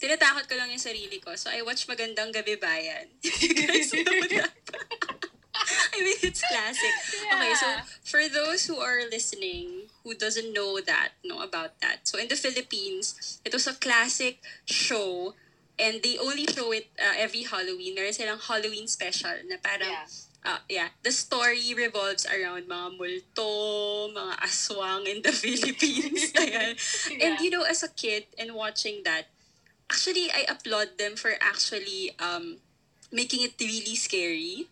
[0.00, 1.36] tinatakot ko lang yung sarili ko.
[1.36, 3.12] So, I watch Magandang Gabi Bayan.
[3.22, 4.50] you guys know that?
[5.92, 6.94] I mean, it's classic.
[7.30, 7.84] Okay, so Yeah.
[8.02, 12.08] for those who are listening who doesn't know that, know about that.
[12.08, 15.36] So in the Philippines, it was a classic show
[15.78, 17.94] and they only show it uh, every Halloween.
[17.94, 20.06] Meron silang Halloween special na parang Yeah.
[20.40, 23.52] uh, yeah, the story revolves around mga multo,
[24.10, 26.32] mga aswang in the Philippines.
[26.40, 26.72] Ayan.
[27.20, 27.42] And Yeah.
[27.44, 29.28] you know, as a kid and watching that,
[29.90, 32.56] actually, I applaud them for actually um,
[33.12, 34.66] making it really scary.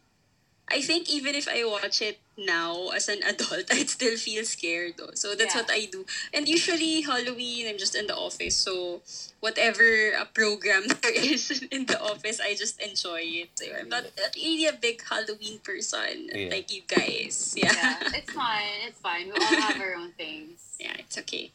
[0.71, 4.95] I think even if I watch it now as an adult, I'd still feel scared
[4.99, 5.13] though.
[5.15, 5.63] So that's Yeah.
[5.63, 6.05] what I do.
[6.33, 8.55] And usually Halloween, I'm just in the office.
[8.55, 9.01] So
[9.41, 13.49] whatever uh, program there is in the office, I just enjoy it.
[13.57, 16.51] So I'm not, not really a big Halloween person Yeah.
[16.53, 17.55] like you guys.
[17.57, 17.73] Yeah.
[17.73, 18.79] Yeah, it's fine.
[18.87, 19.25] It's fine.
[19.33, 20.77] We all have our own things.
[20.79, 21.51] Yeah, it's okay.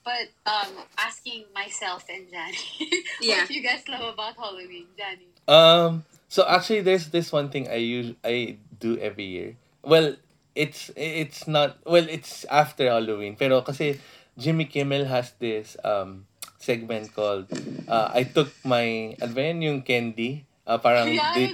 [0.00, 2.56] But um, asking myself and Johnny,
[3.20, 3.44] Yeah.
[3.44, 5.28] what do you guys love about Halloween, Johnny?
[5.46, 6.04] Um.
[6.30, 9.50] So actually, there's this one thing I use I do every year.
[9.82, 10.14] Well,
[10.54, 12.06] it's it's not well.
[12.08, 13.34] It's after Halloween.
[13.36, 13.98] Pero kasi
[14.38, 16.24] Jimmy Kimmel has this um
[16.62, 17.50] segment called
[17.88, 20.46] uh, I took my ano ba yun, yung candy.
[20.64, 21.50] Uh, parang yeah, the,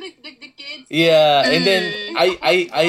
[0.53, 0.87] kids.
[0.93, 2.21] Yeah, and then Mm.
[2.21, 2.85] I I I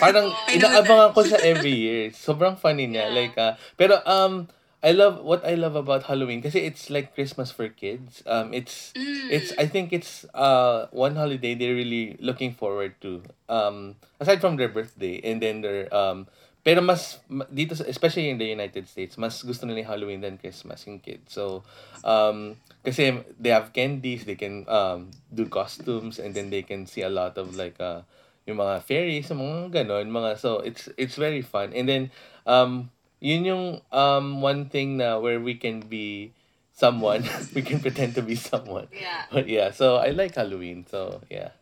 [0.00, 2.02] parang inaabangan ko siya every year.
[2.12, 3.08] Sobrang funny niya.
[3.08, 3.16] Yeah.
[3.16, 7.54] Like uh, pero um I love what I love about Halloween kasi it's like Christmas
[7.54, 8.22] for kids.
[8.26, 9.30] Um it's Mm.
[9.30, 13.22] it's I think it's uh one holiday they're really looking forward to.
[13.46, 16.26] Um aside from their birthday and then their um
[16.66, 17.22] pero mas
[17.54, 21.30] dito especially in the United States mas gusto nila Halloween than Christmas yung kids.
[21.30, 21.62] So
[22.02, 27.06] um kasi they have candies, they can um do costumes and then they can see
[27.06, 28.02] a lot of like uh
[28.50, 31.70] yung mga fairies, mga ganon, mga so it's it's very fun.
[31.70, 32.02] And then
[32.50, 32.90] um
[33.22, 36.34] yun yung um one thing na where we can be
[36.74, 37.22] someone,
[37.54, 38.90] we can pretend to be someone.
[38.90, 39.30] Yeah.
[39.30, 40.84] But yeah, so I like Halloween.
[40.90, 41.54] So yeah.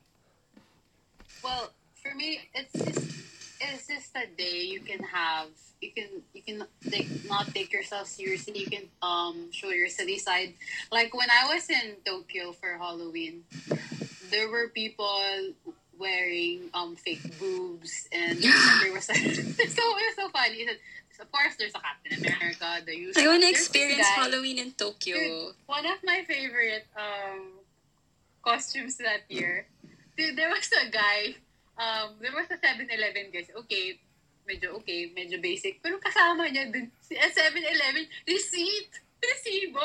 [1.44, 1.68] Well,
[2.00, 3.04] for me, it's just
[3.60, 5.52] it's just a day you can have.
[5.84, 8.64] You can you can take, not take yourself seriously.
[8.64, 10.56] You can um show your silly side.
[10.90, 13.44] Like when I was in Tokyo for Halloween,
[14.32, 15.52] there were people
[16.00, 18.40] wearing um fake boobs, and
[18.80, 20.64] there was a, so it was so funny.
[21.20, 23.22] Of course, there's a Captain America, the usual.
[23.22, 25.16] I want to experience guy- Halloween in Tokyo.
[25.16, 27.60] Dude, one of my favorite um
[28.42, 29.66] costumes that year.
[30.16, 31.36] Dude, there was a guy,
[31.76, 33.48] um, there was a 7-Eleven guys.
[33.64, 34.00] Okay,
[34.48, 35.80] medyo okay, medyo basic.
[35.80, 38.90] Pero kasama niya dun, si- at 7-Eleven, receipt!
[39.20, 39.84] Resibo!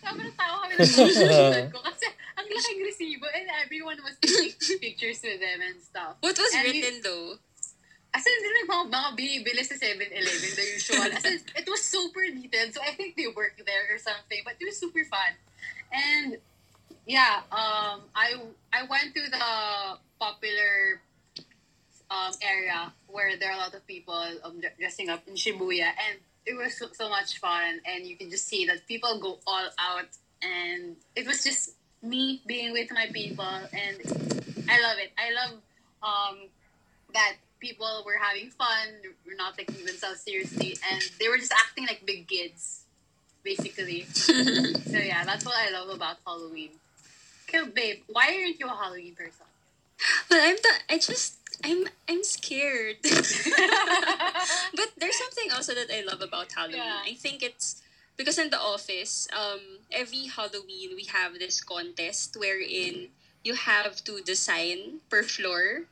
[0.00, 5.36] Sobrang tawa kami ng ko kasi ang laking resibo and everyone was taking pictures with
[5.38, 6.16] them and stuff.
[6.24, 7.36] What was And written though?
[8.14, 11.08] As in, mga, mga binibili sa 7-Eleven, the usual.
[11.16, 12.76] As in, it was super detailed.
[12.76, 14.44] So, I think they work there or something.
[14.44, 15.32] But it was super fun.
[15.92, 16.36] And,
[17.06, 18.36] yeah, um, I
[18.72, 19.48] I went to the
[20.20, 21.00] popular
[22.12, 25.88] um, area where there are a lot of people um, dressing up in Shibuya.
[25.96, 27.80] And it was so, so much fun.
[27.86, 30.08] And you can just see that people go all out.
[30.42, 33.44] And it was just me being with my people.
[33.44, 33.96] And
[34.68, 35.12] I love it.
[35.16, 35.52] I love
[36.02, 36.36] um,
[37.14, 38.90] that people were having fun,
[39.24, 42.82] were not taking themselves seriously, and they were just acting like big kids,
[43.44, 44.02] basically.
[44.10, 46.70] so yeah, that's what I love about Halloween.
[47.48, 49.46] Okay, babe, why aren't you a Halloween person?
[50.28, 50.72] But I'm the.
[50.90, 51.38] I just.
[51.62, 51.86] I'm.
[52.10, 52.96] I'm scared.
[53.02, 56.82] but there's something also that I love about Halloween.
[56.82, 57.06] Yeah.
[57.06, 57.80] I think it's
[58.16, 59.60] because in the office, um,
[59.92, 63.08] every Halloween we have this contest wherein
[63.44, 65.86] you have to design per floor.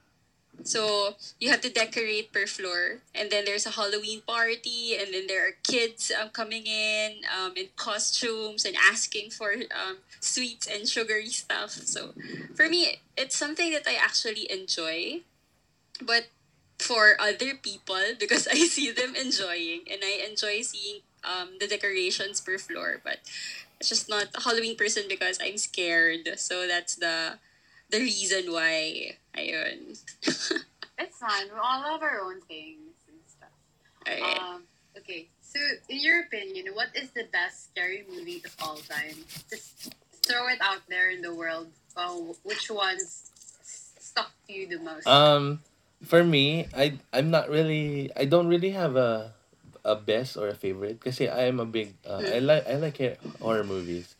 [0.65, 5.27] So you have to decorate per floor, and then there's a Halloween party, and then
[5.27, 10.89] there are kids um, coming in um, in costumes and asking for um, sweets and
[10.89, 11.71] sugary stuff.
[11.71, 12.15] So
[12.55, 15.23] for me, it's something that I actually enjoy.
[16.01, 16.29] But
[16.79, 22.41] for other people, because I see them enjoying and I enjoy seeing um, the decorations
[22.41, 23.19] per floor, but
[23.79, 26.29] it's just not a Halloween person because I'm scared.
[26.37, 27.39] So that's the
[27.91, 29.99] the reason why ayun.
[31.01, 31.49] It's fine.
[31.49, 33.57] We all have our own things and stuff.
[34.05, 34.37] Alright.
[34.37, 39.17] Um, okay, so in your opinion, what is the best scary movie of all time?
[39.49, 39.97] Just
[40.29, 41.73] throw it out there in the world.
[41.97, 43.33] Oh, which ones
[43.97, 45.09] stuck to you the most?
[45.09, 45.65] Um,
[46.05, 49.33] for me, I I'm not really I don't really have a
[49.85, 53.01] a best or a favorite because I am a big uh, I like I like
[53.41, 54.15] horror movies.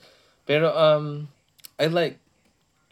[0.49, 1.29] Pero um
[1.77, 2.17] I like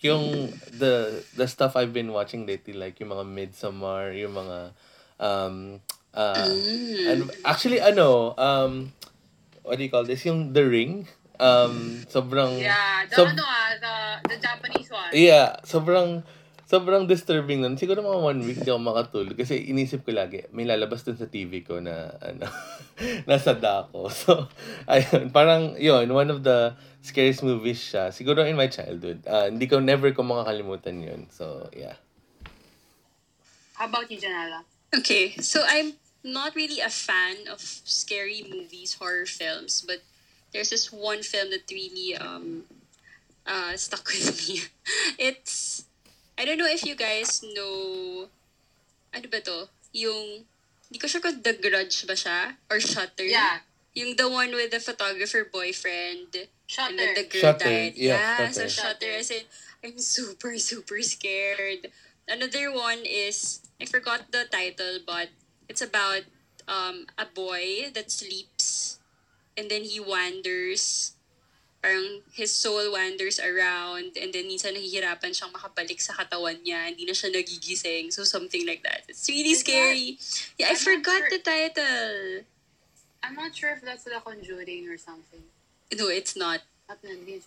[0.00, 4.58] yung the the stuff I've been watching lately like yung mga Midsommar, yung mga
[5.18, 5.82] um
[6.14, 7.04] uh Mm.
[7.04, 8.94] ano, actually ano um
[9.66, 11.04] what do you call this yung The Ring
[11.38, 13.94] um sobrang yeah, the, sob- ano ah, the,
[14.34, 15.10] the Japanese one.
[15.14, 16.22] Yeah, sobrang
[16.68, 17.80] sobrang disturbing nun.
[17.80, 21.24] Siguro mga one week di ako makatulog kasi inisip ko lagi, may lalabas dun sa
[21.24, 22.44] TV ko na ano,
[23.28, 24.12] nasa dako.
[24.20, 24.44] So,
[24.84, 28.12] ayun, parang yun, one of the scariest movies siya.
[28.12, 29.24] Siguro in my childhood.
[29.24, 31.20] Ah, hindi ko never ko makakalimutan yun.
[31.32, 31.96] So, yeah.
[33.80, 34.68] How about you, Janela?
[34.92, 40.04] Okay, so I'm not really a fan of scary movies, horror films, but
[40.52, 42.64] there's this one film that really um
[43.48, 44.68] uh stuck with me.
[45.16, 45.87] It's
[46.38, 48.30] I don't know if you guys know,
[49.10, 49.66] ano ba to?
[49.92, 50.46] Yung,
[50.86, 52.54] hindi ko sure kung The Grudge ba siya?
[52.70, 53.26] Or Shutter?
[53.26, 53.66] Yeah.
[53.98, 56.46] Yung the one with the photographer boyfriend.
[56.78, 57.32] And then the Shutter.
[57.34, 57.94] girl Shutter, died.
[57.98, 58.70] yeah, so Shutter.
[58.70, 59.12] Shutter.
[59.18, 59.44] As in,
[59.82, 61.90] I'm super, super scared.
[62.28, 65.34] Another one is, I forgot the title, but
[65.68, 66.22] it's about
[66.68, 69.00] um, a boy that sleeps
[69.56, 71.17] and then he wanders.
[71.78, 76.90] Parang his soul wanders around and then minsan nahihirapan siyang makabalik sa katawan niya.
[76.90, 78.10] Hindi na siya nagigising.
[78.10, 79.06] So something like that.
[79.06, 80.18] It's really scary.
[80.58, 82.18] Yeah, I I'm forgot sure- the title.
[83.22, 85.42] I'm not sure if that's The Conjuring or something.
[85.94, 86.62] No, it's not.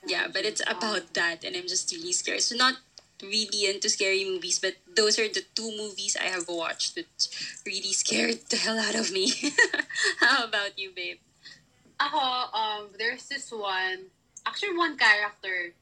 [0.05, 2.41] Yeah, but it's about that, and I'm just really scared.
[2.45, 2.75] So not
[3.23, 7.09] really into scary movies, but those are the two movies I have watched that
[7.65, 9.33] really scared the hell out of me.
[10.19, 11.17] How about you, babe?
[11.99, 12.21] Ako,
[12.53, 14.13] um, there's this one,
[14.45, 15.73] actually one character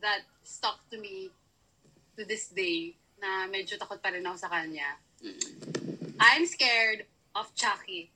[0.00, 1.30] that stuck to me
[2.16, 4.98] to this day na medyo takot pa rin ako sa kanya.
[6.18, 8.10] I'm scared of Chucky.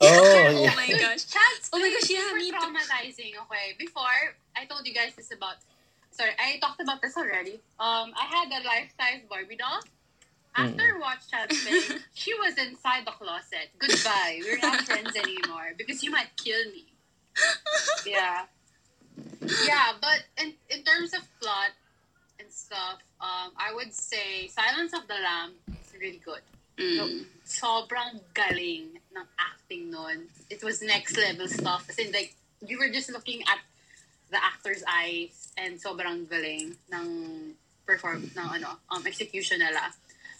[0.00, 0.74] Oh, oh yeah.
[0.74, 1.26] my gosh.
[1.26, 2.56] Chuck's Oh my gosh, yeah, me too.
[2.58, 3.34] traumatizing.
[3.46, 5.62] Okay, before, I told you guys this about,
[6.10, 7.62] sorry, I talked about this already.
[7.78, 9.80] Um, I had a life-size Barbie doll.
[10.58, 13.70] After watch Chad's wedding, she was inside the closet.
[13.78, 14.42] Goodbye.
[14.42, 16.86] We're not friends anymore because you might kill me.
[18.06, 18.50] Yeah.
[19.66, 21.72] Yeah, but in, in terms of plot
[22.38, 26.42] and stuff, um, I would say Silence of the Lamb is really good.
[26.78, 27.26] Mm.
[27.44, 30.28] Sobrang galing ng acting nun.
[30.48, 31.86] It was next level stuff.
[31.90, 33.58] As in, like, you were just looking at
[34.30, 37.54] the actor's eyes and sobrang galing ng
[37.86, 39.88] perform ng ano um execution nila.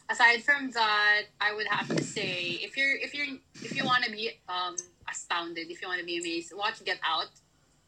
[0.09, 4.05] Aside from that, I would have to say if you're if you're if you want
[4.05, 4.77] to be um
[5.09, 7.33] astounded, if you want to be amazed, watch Get Out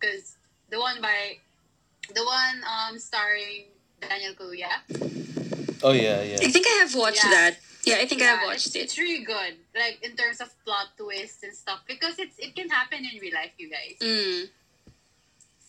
[0.01, 0.40] because
[0.71, 1.39] the one by
[2.15, 3.67] the one um starring
[4.01, 4.71] Daniel Kaluuya.
[5.83, 6.39] Oh yeah, yeah.
[6.41, 7.31] I think I have watched Yeah.
[7.31, 7.59] that.
[7.85, 8.81] Yeah, I think I have watched it's, it.
[8.81, 12.69] It's really good, like in terms of plot twists and stuff, because it's it can
[12.69, 13.97] happen in real life, you guys.
[14.01, 14.49] Mm.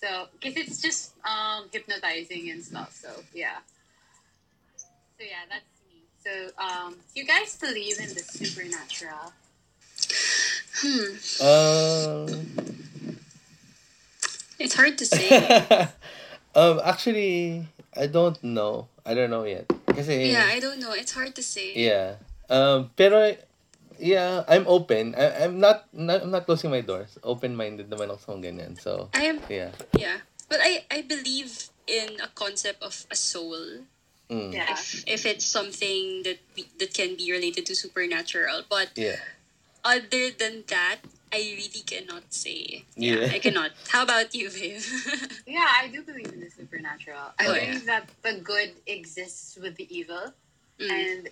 [0.01, 2.91] So, because it's just um hypnotizing and stuff.
[2.93, 3.59] So yeah.
[5.17, 6.03] So yeah, that's me.
[6.23, 9.33] So um, you guys believe in the supernatural?
[10.81, 11.15] Hmm.
[11.45, 12.45] Um,
[14.61, 15.27] It's hard to say.
[16.55, 17.65] um, actually,
[17.97, 18.87] I don't know.
[19.05, 19.65] I don't know yet.
[19.89, 20.93] Kasi, yeah, I don't know.
[20.93, 21.73] It's hard to say.
[21.75, 22.21] yeah.
[22.51, 23.33] Um, pero,
[23.97, 25.15] yeah, I'm open.
[25.15, 27.17] I, I'm not, not, I'm not closing my doors.
[27.23, 28.71] Open-minded naman ako sa mga ganyan.
[28.79, 29.71] So, I am yeah.
[29.97, 30.21] yeah.
[30.51, 33.87] But I I believe in a concept of a soul.
[34.27, 34.51] Mm.
[34.51, 34.67] Yeah.
[34.75, 39.19] If if it's something that we, that can be related to supernatural, but Yeah.
[39.83, 42.83] other than that, I really cannot say.
[42.95, 43.29] Yeah.
[43.31, 43.71] I cannot.
[43.89, 44.81] How about you, babe?
[45.47, 47.31] Yeah, I do believe in the supernatural.
[47.39, 50.33] I Oh, believe that the good exists with the evil,
[50.79, 50.89] Mm.
[50.91, 51.29] and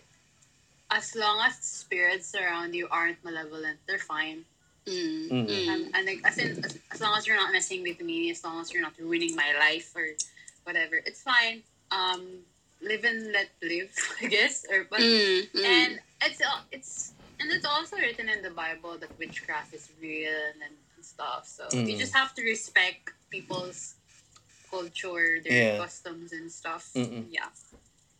[0.91, 4.45] as long as spirits around you aren't malevolent, they're fine.
[4.85, 5.29] Mm.
[5.29, 5.47] Mm.
[5.47, 5.67] Mm.
[5.73, 8.43] And, and like, as, in, as, as long as you're not messing with me, as
[8.43, 10.05] long as you're not ruining my life or
[10.65, 11.61] whatever, it's fine.
[11.91, 12.45] Um,
[12.81, 13.89] live and let live,
[14.21, 14.65] I guess.
[14.71, 15.49] Or but Mm.
[15.51, 15.65] Mm.
[15.65, 20.29] and it's al- it's and it's also written in the Bible that witchcraft is real
[20.63, 21.47] and, and stuff.
[21.47, 21.99] So you Mm.
[21.99, 23.95] just have to respect people's
[24.69, 25.77] culture, their Yeah.
[25.77, 26.91] customs and stuff.
[26.95, 27.25] Mm-mm.
[27.31, 27.47] Yeah.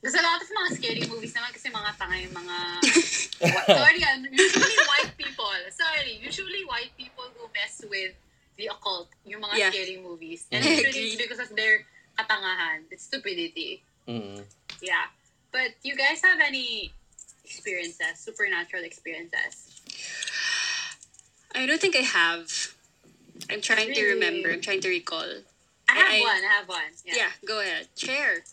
[0.01, 2.57] Because a lot of mga scary movies naman kasi mga tanga yung mga
[3.55, 3.99] Wa- sorry,
[4.31, 5.51] usually white people.
[5.75, 8.15] Sorry, usually white people who mess with
[8.57, 9.69] the occult, yung mga Yeah.
[9.71, 10.47] scary movies.
[10.51, 11.27] And I usually it's agree.
[11.27, 11.83] because of their
[12.17, 13.83] katangahan, it's stupidity.
[14.07, 14.43] Mm.
[14.81, 15.07] Yeah.
[15.51, 16.91] But you guys have any
[17.49, 19.81] experiences, supernatural experiences?
[21.55, 22.47] I don't think I have.
[23.49, 24.51] I'm trying to remember.
[24.51, 25.25] I'm trying to recall.
[25.89, 26.91] I have I- one, I have one.
[27.05, 27.31] Yeah, Yeah.
[27.45, 27.87] go ahead.
[27.97, 28.43] Share.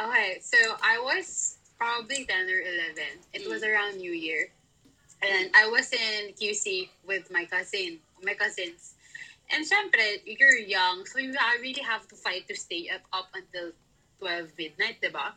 [0.00, 3.20] Okay, so I was probably 10 or 11.
[3.32, 4.50] It was around New Year.
[5.22, 8.94] And I was in QC with my cousin, my cousins.
[9.50, 13.72] And syempre, you're young, so you really have to fight to stay up, up until
[14.18, 15.32] 12 midnight, diba?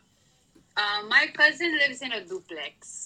[0.76, 3.03] Uh, my cousin lives in a duplex,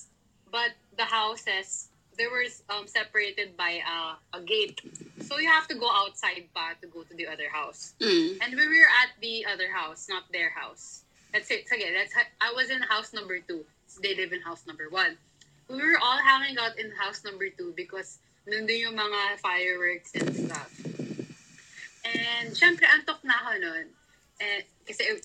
[0.51, 4.81] but the houses, they were um, separated by a, a gate.
[5.23, 7.95] So you have to go outside pa to go to the other house.
[8.01, 8.39] Mm.
[8.43, 11.03] And we were at the other house, not their house.
[11.33, 11.67] That's it.
[11.73, 13.65] Again, that's I was in house number two.
[14.03, 15.17] They live in house number one.
[15.69, 20.33] We were all hanging out in house number two because nandun yung mga fireworks and
[20.33, 20.73] stuff.
[22.09, 23.87] And syempre, antok na ako nun.
[24.41, 25.21] And, kasi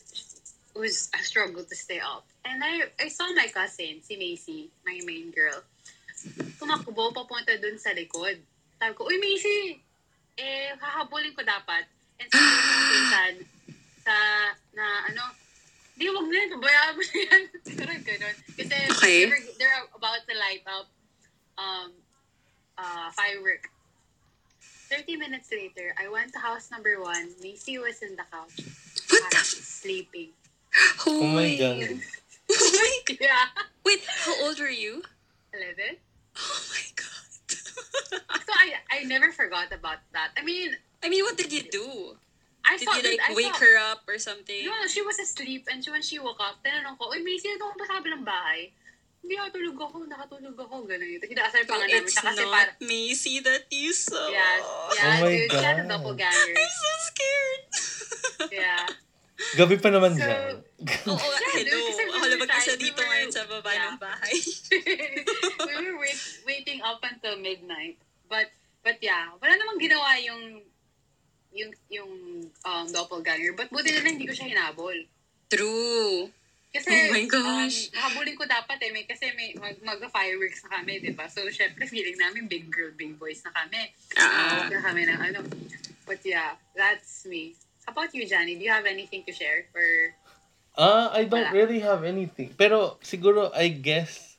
[0.75, 2.25] was a struggle to stay up.
[2.45, 5.63] And I, I saw my cousin, si Macy, my main girl,
[6.59, 8.37] tumakbo papunta dun sa likod.
[8.79, 9.79] Sabi ko, Uy, Macy!
[10.37, 11.85] Eh, hahabulin ko dapat.
[12.19, 13.33] And sabi ko pinsan,
[14.05, 14.15] sa,
[14.75, 15.23] na ano,
[15.93, 16.57] Di, wag na yan.
[16.57, 17.43] Bayaan mo na yan.
[17.77, 18.35] Parang ganun.
[18.57, 19.29] Kasi Okay.
[19.29, 20.89] they're, they're about to light up
[21.61, 21.93] um,
[22.81, 23.69] uh, firework.
[24.89, 27.29] 30 minutes later, I went to house number one.
[27.41, 28.57] Macy was in the couch.
[29.09, 29.41] What the?
[29.45, 30.33] Sleeping.
[31.05, 32.01] Oh, oh my god.
[32.49, 33.17] Oh my god.
[33.21, 33.45] Yeah.
[33.85, 35.03] Wait, how old were you?
[35.53, 35.97] 11.
[36.37, 37.29] Oh my god.
[38.43, 40.33] So I I never forgot about that.
[40.37, 42.17] I mean, I mean, what did you do?
[42.63, 44.63] I Did saw you like I wake saw, her up or something?
[44.65, 47.75] No, she was asleep and she, when she woke up, tinanong ko, Uy, Macy, ano
[47.75, 48.71] ba sabi ng bahay?
[49.19, 51.19] Hindi ako tulog ako, nakatulog ako, gano'n.
[51.27, 54.27] Hinaasar pa So nga namin it's siya kasi not para, Macy that you saw.
[54.31, 54.55] yeah,
[54.95, 55.91] yeah, Oh my dude, she had a God.
[55.91, 56.55] doppelganger.
[56.55, 57.32] I'm so scared.
[59.53, 60.55] Gabi pa naman So- dyan.
[61.07, 61.79] Oo, oh, hello.
[62.13, 63.85] Ako trying- we dito were- ngayon sa baba yeah.
[63.93, 64.35] ng bahay.
[65.67, 67.97] we were wait, waiting up until midnight.
[68.27, 68.49] But,
[68.81, 70.65] but yeah, wala namang ginawa yung,
[71.53, 72.11] yung, yung
[72.65, 73.53] um, doppelganger.
[73.53, 74.97] But buti na lang hindi ko siya hinabol.
[75.47, 76.33] True.
[76.73, 77.93] Kasi, Oh my gosh.
[77.93, 78.89] um, habulin ko dapat eh.
[78.89, 81.29] May, kasi may mag, mag-fireworks na kami, di ba?
[81.29, 83.93] So, syempre, feeling namin big girl, big boys na kami.
[84.17, 84.65] Ah.
[84.65, 85.39] Tawag na kami ng ano.
[86.09, 87.53] But yeah, that's me.
[87.87, 88.55] About you, Johnny?
[88.55, 89.65] Do you have anything to share?
[89.75, 90.15] Or,
[90.73, 91.53] Ah, I don't Wala.
[91.53, 92.49] really have anything.
[92.57, 94.33] Pero siguro I guess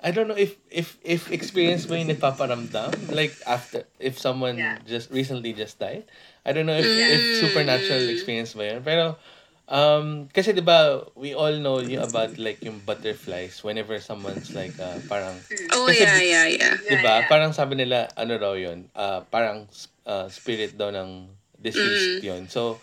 [0.00, 4.80] I don't know if if if experience mo yung nagpaparamdam like after if someone Yeah.
[4.88, 6.08] just recently just died.
[6.48, 7.12] I don't know if Mm.
[7.12, 8.80] if supernatural experience ba yun.
[8.80, 9.20] Pero
[9.68, 14.72] um kasi 'di ba we all know yung about like yung butterflies whenever someone's like
[14.80, 15.36] uh, parang
[15.76, 16.74] Oh, Kasi- yeah, yeah, yeah.
[16.80, 17.14] Yeah, 'di ba?
[17.24, 17.28] yeah.
[17.28, 18.88] Parang sabi nila ano raw yun?
[18.96, 19.68] Uh, parang
[20.08, 21.28] uh, spirit daw ng
[21.64, 22.46] deceased yun.
[22.52, 22.76] So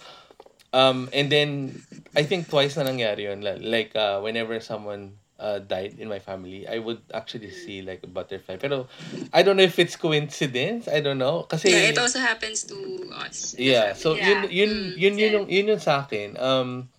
[0.73, 1.77] um and then
[2.17, 6.19] I think twice na nangyari yun Li- like uh, whenever someone uh, died in my
[6.19, 8.89] family I would actually see like a butterfly pero
[9.31, 12.77] I don't know if it's coincidence I don't know kasi Yeah, it also happens to
[13.13, 13.53] us.
[13.57, 14.27] Yeah, so Yeah.
[14.27, 16.35] yun yun Mm, yun yun yung yun yung sa akin.
[16.41, 16.89] Um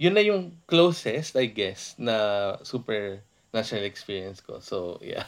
[0.00, 3.20] yun na yung closest I guess na super
[3.52, 4.60] national experience ko.
[4.62, 5.26] So, yeah.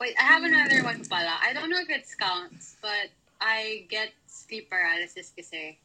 [0.00, 1.38] wait, I have another one pala.
[1.42, 3.10] I don't know if it counts, but
[3.40, 5.78] I get sleep paralysis kasi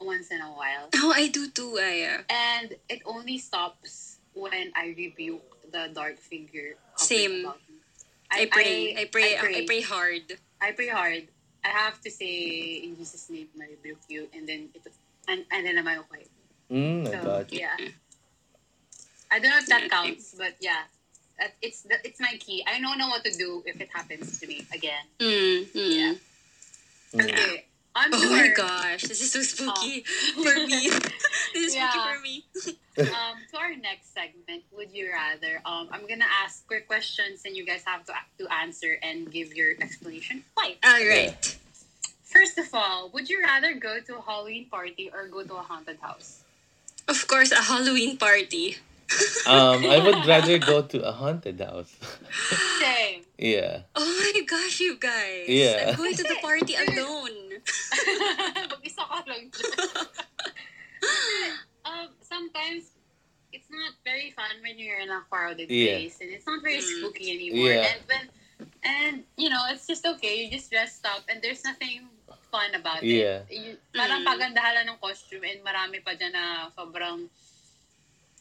[0.00, 0.88] once in a while.
[0.96, 2.24] Oh, I do too, Aya.
[2.30, 6.76] And it only stops when I rebuke the dark figure.
[6.94, 7.40] hovering Same.
[7.44, 7.76] about me.
[8.30, 8.94] I pray.
[8.96, 9.36] I, pray.
[9.36, 10.26] I pray hard.
[10.60, 11.24] I pray hard.
[11.64, 14.86] I have to say in Jesus' name, I rebuke you, and then it
[15.28, 16.24] and and then I'm okay.
[16.70, 17.60] Mm, I So got you.
[17.60, 17.76] yeah,
[19.30, 20.88] I don't know if that counts, but yeah,
[21.60, 22.64] it's it's my key.
[22.66, 25.04] I don't know what to do if it happens to me again.
[25.18, 25.70] Mm, mm.
[25.74, 26.14] Yeah.
[27.14, 30.02] Okay, on to Oh my gosh, this is so spooky
[30.34, 30.88] for me.
[31.54, 32.44] this is spooky for me.
[32.98, 35.60] um, to our next segment, would you rather?
[35.64, 39.54] Um, I'm gonna ask quick questions, and you guys have to to answer and give
[39.54, 40.44] your explanation.
[40.54, 40.76] Why?
[40.84, 41.56] All right.
[42.22, 45.62] First of all, would you rather go to a Halloween party or go to a
[45.62, 46.44] haunted house?
[47.08, 48.78] Of course, a Halloween party.
[49.46, 51.90] Um, I would rather go to a haunted house.
[52.78, 53.22] Same.
[53.38, 53.82] yeah.
[53.96, 55.48] Oh my gosh, you guys.
[55.48, 55.90] Yeah.
[55.90, 57.58] I'm going to the party alone.
[58.70, 59.50] Mag-isa ka lang
[61.84, 62.94] um, sometimes
[63.50, 65.98] it's not very fun when you're in a crowded Yeah.
[65.98, 66.90] place and it's not very Mm.
[67.00, 67.66] spooky anymore.
[67.74, 67.90] Yeah.
[67.90, 68.24] And when
[68.84, 70.44] and you know, it's just okay.
[70.44, 72.06] You just dressed up and there's nothing
[72.52, 73.42] fun about Yeah.
[73.48, 73.50] it.
[73.50, 74.28] You, parang Mm.
[74.28, 77.26] pagandahan lang ng costume and marami pa dyan na sobrang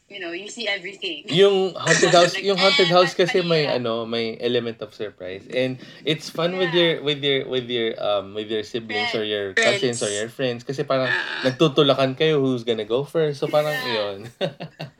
[0.09, 1.23] you know, you see everything.
[1.29, 5.45] Yung haunted house, Like, yung haunted eh, house kasi may ano, may element of surprise.
[5.47, 6.97] And it's fun with Yeah.
[6.99, 9.79] your with your with your um with your siblings or your Friends.
[9.79, 11.45] cousins or your friends kasi parang Ah.
[11.45, 13.39] nagtutulakan kayo who's gonna go first.
[13.39, 13.93] So parang Yeah.
[13.93, 14.17] yun.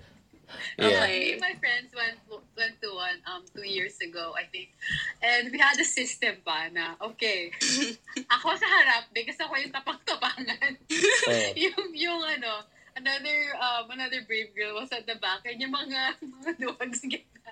[0.79, 0.87] Okay.
[0.95, 1.35] yeah.
[1.35, 2.17] And my friends went
[2.55, 4.71] went to one um two years ago, I think.
[5.19, 7.51] And we had a system pa na, okay,
[8.39, 10.79] ako sa harap because ako yung tapang-tapangan.
[11.27, 11.51] Oh.
[11.59, 12.63] yung, yung ano,
[12.99, 17.51] another um another brave girl was at the back and yung mga mga dogs gitna.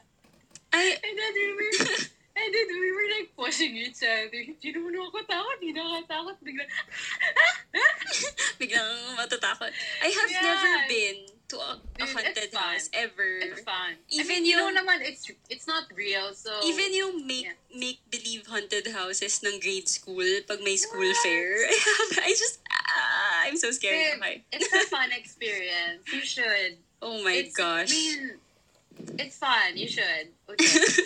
[0.75, 1.73] I, And then we were
[2.37, 4.29] and then we were like pushing each other.
[4.59, 6.37] Naman ako takot, hindi na ako takot.
[6.43, 6.63] Bigla,
[8.59, 9.71] biglang matatakot.
[10.03, 10.43] I have Yes.
[10.43, 11.17] never been
[11.47, 13.39] to a, a Dude, haunted house ever.
[13.39, 13.95] it's fun.
[14.11, 16.51] Even I mean, you know yung- naman, it's it's not real, so...
[16.67, 17.55] Even yung make Yeah.
[17.71, 21.23] make believe haunted houses ng grade school pag may school What?
[21.23, 21.47] fair.
[21.63, 22.59] I have I just
[22.89, 24.19] ah, I'm so scared.
[24.21, 26.03] Babe, it's a fun experience.
[26.11, 26.77] You should.
[27.01, 27.91] Oh my it's, gosh.
[27.91, 28.31] I mean,
[29.19, 29.75] it's fun.
[29.75, 30.29] You should.
[30.49, 31.03] Okay.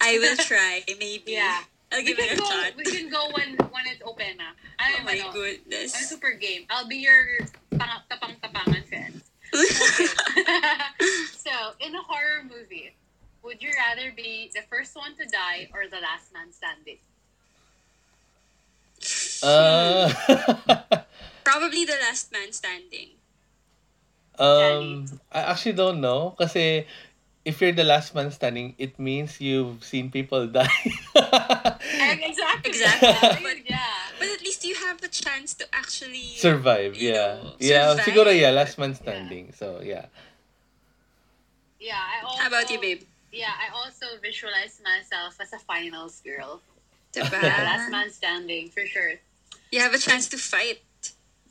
[0.00, 1.32] I will try maybe.
[1.32, 1.60] Yeah.
[1.92, 2.46] I'll we give it can a go.
[2.48, 2.72] shot.
[2.76, 4.44] We can go when when it's open na.
[4.80, 5.94] Oh I'm, my ano, goodness.
[5.94, 6.64] I'm super game.
[6.70, 7.44] I'll be your
[7.76, 9.20] tapang-tapangan friend.
[9.54, 10.08] Okay.
[11.36, 12.96] so, in a horror movie,
[13.42, 16.98] would you rather be the first one to die or the last man standing?
[19.42, 20.12] Uh,
[21.44, 23.10] Probably the last man standing.
[24.38, 26.84] Um, I actually don't know kasi
[27.46, 30.68] if you're the last man standing, it means you've seen people die.
[31.14, 32.74] And exactly.
[32.74, 33.14] Exactly.
[33.46, 34.12] But yeah.
[34.18, 37.38] But at least you have the chance to actually Survive, yeah.
[37.38, 38.04] know, yeah, survive.
[38.04, 39.52] siguro yeah, last man standing.
[39.52, 40.06] So, yeah.
[41.78, 43.02] Yeah, I also How about you, babe?
[43.30, 46.60] Yeah, I also visualize myself as a finals girl.
[47.16, 47.40] Diba?
[47.42, 49.12] Last man standing, for sure.
[49.72, 50.82] You have a chance to fight.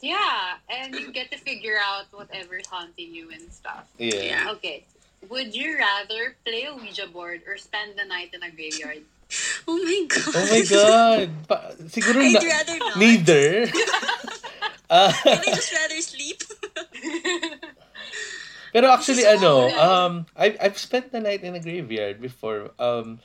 [0.01, 3.89] Yeah, and you get to figure out whatever's haunting you and stuff.
[3.97, 4.22] Yeah.
[4.45, 4.51] Yeah.
[4.59, 4.86] Okay.
[5.30, 9.01] Would you rather play a Ouija board or spend the night in a graveyard?
[9.68, 10.36] Oh my god.
[10.38, 11.30] Oh my God.
[11.49, 12.97] Pa- siguro I'd na- rather not.
[13.01, 13.66] neither.
[14.93, 16.43] uh, I'd just rather sleep.
[18.74, 22.72] pero actually, This is ano, um, I've, I've spent the night in a graveyard before.
[22.78, 23.18] Um,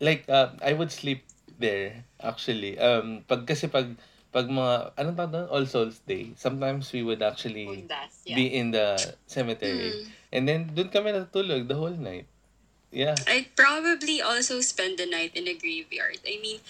[0.00, 1.22] like, uh, I would sleep
[1.58, 2.78] there, actually.
[2.78, 3.92] Um, pag, kasi pag,
[4.32, 5.48] pag mga, anong tawag doon?
[5.48, 6.32] All Souls Day.
[6.36, 8.36] Sometimes we would actually Undas, yeah.
[8.36, 8.96] be in the
[9.26, 9.92] cemetery.
[9.92, 10.04] Mm.
[10.32, 12.26] And then, dun kami natutulog the whole night.
[12.92, 13.16] Yeah.
[13.26, 16.20] I'd probably also spend the night in a graveyard.
[16.24, 16.60] I mean,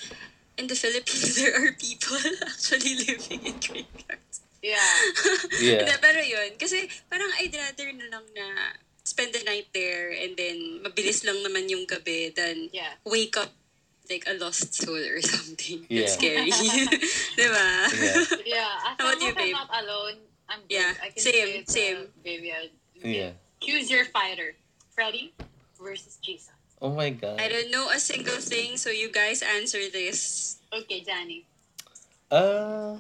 [0.56, 2.16] in the Philippines, there are people
[2.46, 4.42] actually living in graveyards.
[4.62, 4.80] Yeah.
[5.62, 5.86] Yeah.
[5.86, 8.74] Hindi, pero yun, kasi parang I'd rather na lang na
[9.06, 12.98] spend the night there and then mabilis lang naman yung gabi than Yeah.
[13.06, 13.54] wake up
[14.10, 15.86] like a lost soul or something.
[15.88, 16.00] Yeah.
[16.02, 16.50] That's scary.
[17.38, 17.66] diba?
[17.90, 18.22] Yeah.
[18.44, 18.86] Yeah.
[18.86, 19.54] As How about you, as I'm babe?
[19.54, 20.16] not alone,
[20.48, 20.78] I'm good.
[20.78, 21.98] Yeah, I can same, stay at the same.
[22.22, 22.70] Graveyard.
[23.02, 23.30] Yeah.
[23.60, 24.54] Choose your fighter.
[24.94, 25.32] Freddy
[25.76, 26.54] versus Jason.
[26.80, 27.40] Oh my God.
[27.40, 30.56] I don't know a single thing, so you guys answer this.
[30.72, 31.44] Okay, Johnny.
[32.30, 32.96] Uh,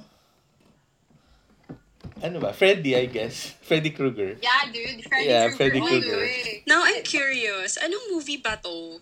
[2.22, 2.52] ano ba?
[2.52, 3.52] Freddy, I guess.
[3.68, 4.36] Freddy Krueger.
[4.40, 5.04] Yeah, dude.
[5.04, 6.24] Freddy Yeah, Krueger Freddy Krueger.
[6.66, 9.00] Now I'm curious, anong movie ba to?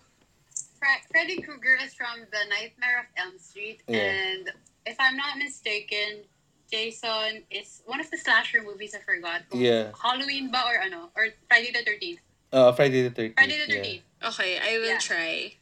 [0.85, 3.97] Fre- Freddy Krueger is from The Nightmare of Elm Street, Yeah.
[4.05, 4.51] and
[4.85, 6.25] if I'm not mistaken,
[6.71, 9.49] Jason is one of the slasher movies I forgot.
[9.49, 9.91] Kung Yeah.
[9.97, 11.09] Halloween ba or ano?
[11.15, 12.19] Or Friday the 13th.
[12.53, 13.33] Uh, Friday the 13th.
[13.33, 13.81] Friday the yeah.
[13.81, 14.03] 13th.
[14.33, 15.01] Okay, I will Yeah.
[15.01, 15.53] try.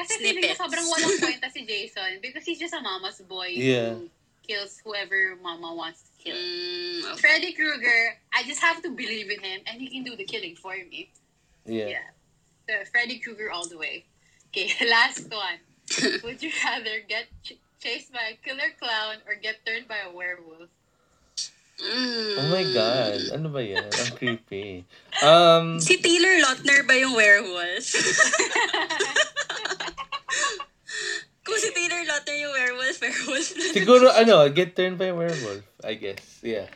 [0.00, 0.60] Kasi feeling ko Snippets.
[0.64, 3.92] sobrang walang kwenta si Jason because he's just a mama's boy Yeah.
[4.00, 4.08] who
[4.48, 6.36] kills whoever mama wants to kill.
[6.40, 7.20] Mm, okay.
[7.20, 10.56] Freddy Krueger, I just have to believe in him and he can do the killing
[10.56, 11.12] for me.
[11.68, 12.00] Yeah.
[12.00, 12.06] Yeah.
[12.68, 14.04] So Freddy Krueger all the way.
[14.50, 15.58] Okay, last one.
[16.22, 20.10] Would you rather get ch- chased by a killer clown or get turned by a
[20.12, 20.68] werewolf?
[21.80, 22.36] Mm.
[22.36, 23.20] Oh my God.
[23.32, 23.88] Ano ba yan?
[23.88, 24.84] Ang creepy.
[25.24, 27.88] Um, Si Taylor Lautner ba yung werewolf?
[31.40, 33.64] Kung si Taylor Lautner yung werewolf, werewolf na.
[33.72, 36.20] siguro, ano, get turned by a werewolf, I guess.
[36.44, 36.68] Yeah.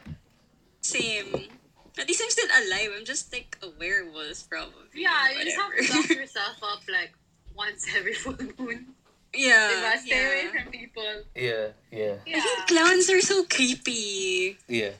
[0.81, 1.53] Same.
[1.95, 2.91] At least I'm still alive.
[2.97, 4.89] I'm just like a werewolf, probably.
[4.97, 6.01] Yeah, you just have to Whatever.
[6.01, 7.12] lock yourself up like
[7.55, 8.93] once every full moon.
[9.33, 9.71] yeah.
[9.71, 9.93] Diba?
[9.99, 10.29] Stay yeah.
[10.29, 11.15] away from people.
[11.35, 12.67] Yeah, yeah, I think Yeah.
[12.71, 14.59] clowns are so creepy.
[14.69, 14.95] yeah.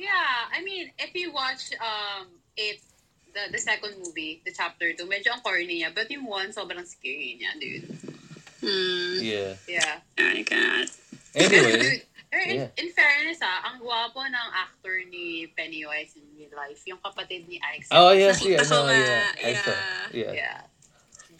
[0.00, 2.80] Yeah, I mean, if you watch um it
[3.36, 6.82] the the second movie, the chapter 2, medyo ang corny niya, but yung one, sobrang
[6.88, 7.84] scary niya, dude.
[8.64, 9.16] Hmm.
[9.20, 9.54] Yeah.
[9.68, 10.00] Yeah.
[10.18, 10.86] Oh my god.
[11.36, 12.02] Anyway,
[12.32, 12.68] in, yeah.
[12.80, 17.60] in fairness ah, ang gwapo ng actor ni Pennywise in real life, yung kapatid ni
[17.60, 17.86] Ike.
[17.92, 19.70] oh yes, yeah, Nakita ko no, yeah, I saw.
[19.70, 20.04] yeah.
[20.10, 20.32] Yeah.
[20.32, 20.58] Yeah.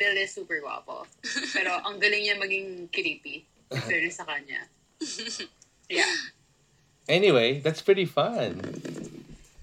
[0.01, 1.05] Bill is super gwapo.
[1.55, 3.44] Pero ang galing niya maging creepy.
[3.76, 4.64] In fairness sa kanya.
[5.90, 6.07] Yeah.
[7.11, 8.62] Anyway, that's pretty fun.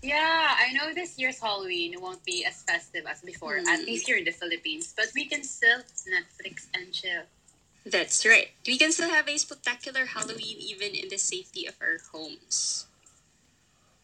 [0.03, 3.87] Yeah, I know this year's Halloween won't be as festive as before, at Hmm.
[3.87, 7.23] least here in the Philippines, but we can still Netflix and chill.
[7.87, 8.51] That's right.
[8.67, 12.91] We can still have a spectacular Halloween even in the safety of our homes.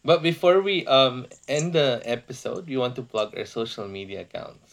[0.00, 4.63] But before we um end the episode, you want to plug our social media accounts.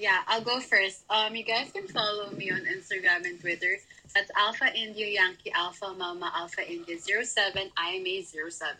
[0.00, 1.04] Yeah, I'll go first.
[1.10, 3.76] Um, you guys can follow me on Instagram and Twitter.
[4.14, 8.76] That's Alpha India Yankee Alpha Mama Alpha India 07 IMA 07.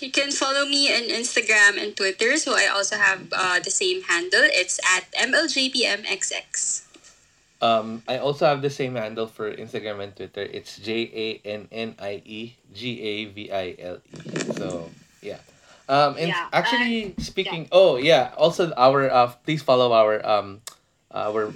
[0.00, 4.02] You can follow me on Instagram and Twitter, so I also have uh, the same
[4.02, 4.46] handle.
[4.46, 6.86] It's at MLJPMXX.
[7.60, 10.42] Um, I also have the same handle for Instagram and Twitter.
[10.42, 14.20] It's J A N N I E G A V I L E.
[14.54, 14.88] So
[15.20, 15.42] yeah.
[15.90, 20.62] Um, and Yeah, actually speaking, oh yeah, also our uh, please follow our um,
[21.10, 21.50] our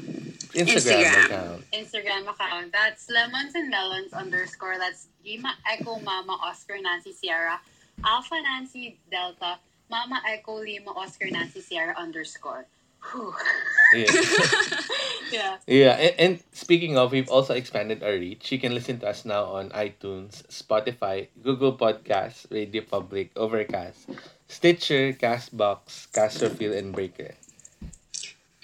[0.58, 1.24] Instagram, Instagram.
[1.24, 1.70] account.
[1.70, 2.72] Instagram account.
[2.72, 4.74] That's lemons and melons underscore.
[4.76, 7.60] That's Lima Echo Mama Oscar Nancy Sierra
[8.04, 9.58] Alpha Nancy Delta
[9.88, 12.66] Mama Echo Lima Oscar Nancy Sierra underscore.
[13.94, 14.10] Yeah.
[15.32, 15.56] yeah.
[15.66, 18.50] Yeah, and, and speaking of, we've also expanded our reach.
[18.50, 24.10] You can listen to us now on iTunes, Spotify, Google Podcasts, Radio Public, Overcast,
[24.48, 27.34] Stitcher, Castbox, Castrofield, and Breaker.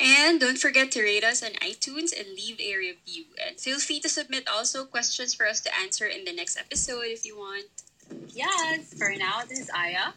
[0.01, 3.24] And don't forget to rate us on iTunes and leave a review.
[3.47, 7.05] And feel free to submit also questions for us to answer in the next episode
[7.05, 7.66] if you want.
[8.28, 8.95] Yes.
[8.95, 10.12] For now, this is Aya.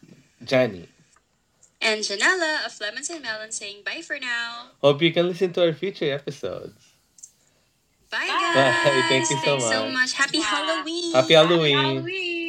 [0.46, 0.88] Johnny.
[1.84, 4.68] And Janella of Lemons and Melons saying bye for now.
[4.82, 6.74] Hope you can listen to our future episodes.
[8.10, 8.28] Bye, Bye.
[8.28, 8.86] guys.
[8.86, 9.06] Bye.
[9.10, 9.94] Thank you so Thanks so much.
[9.94, 10.14] much.
[10.14, 10.44] Happy Yeah.
[10.44, 11.14] Halloween.
[11.14, 11.78] Happy Halloween.
[11.78, 12.43] Halloween.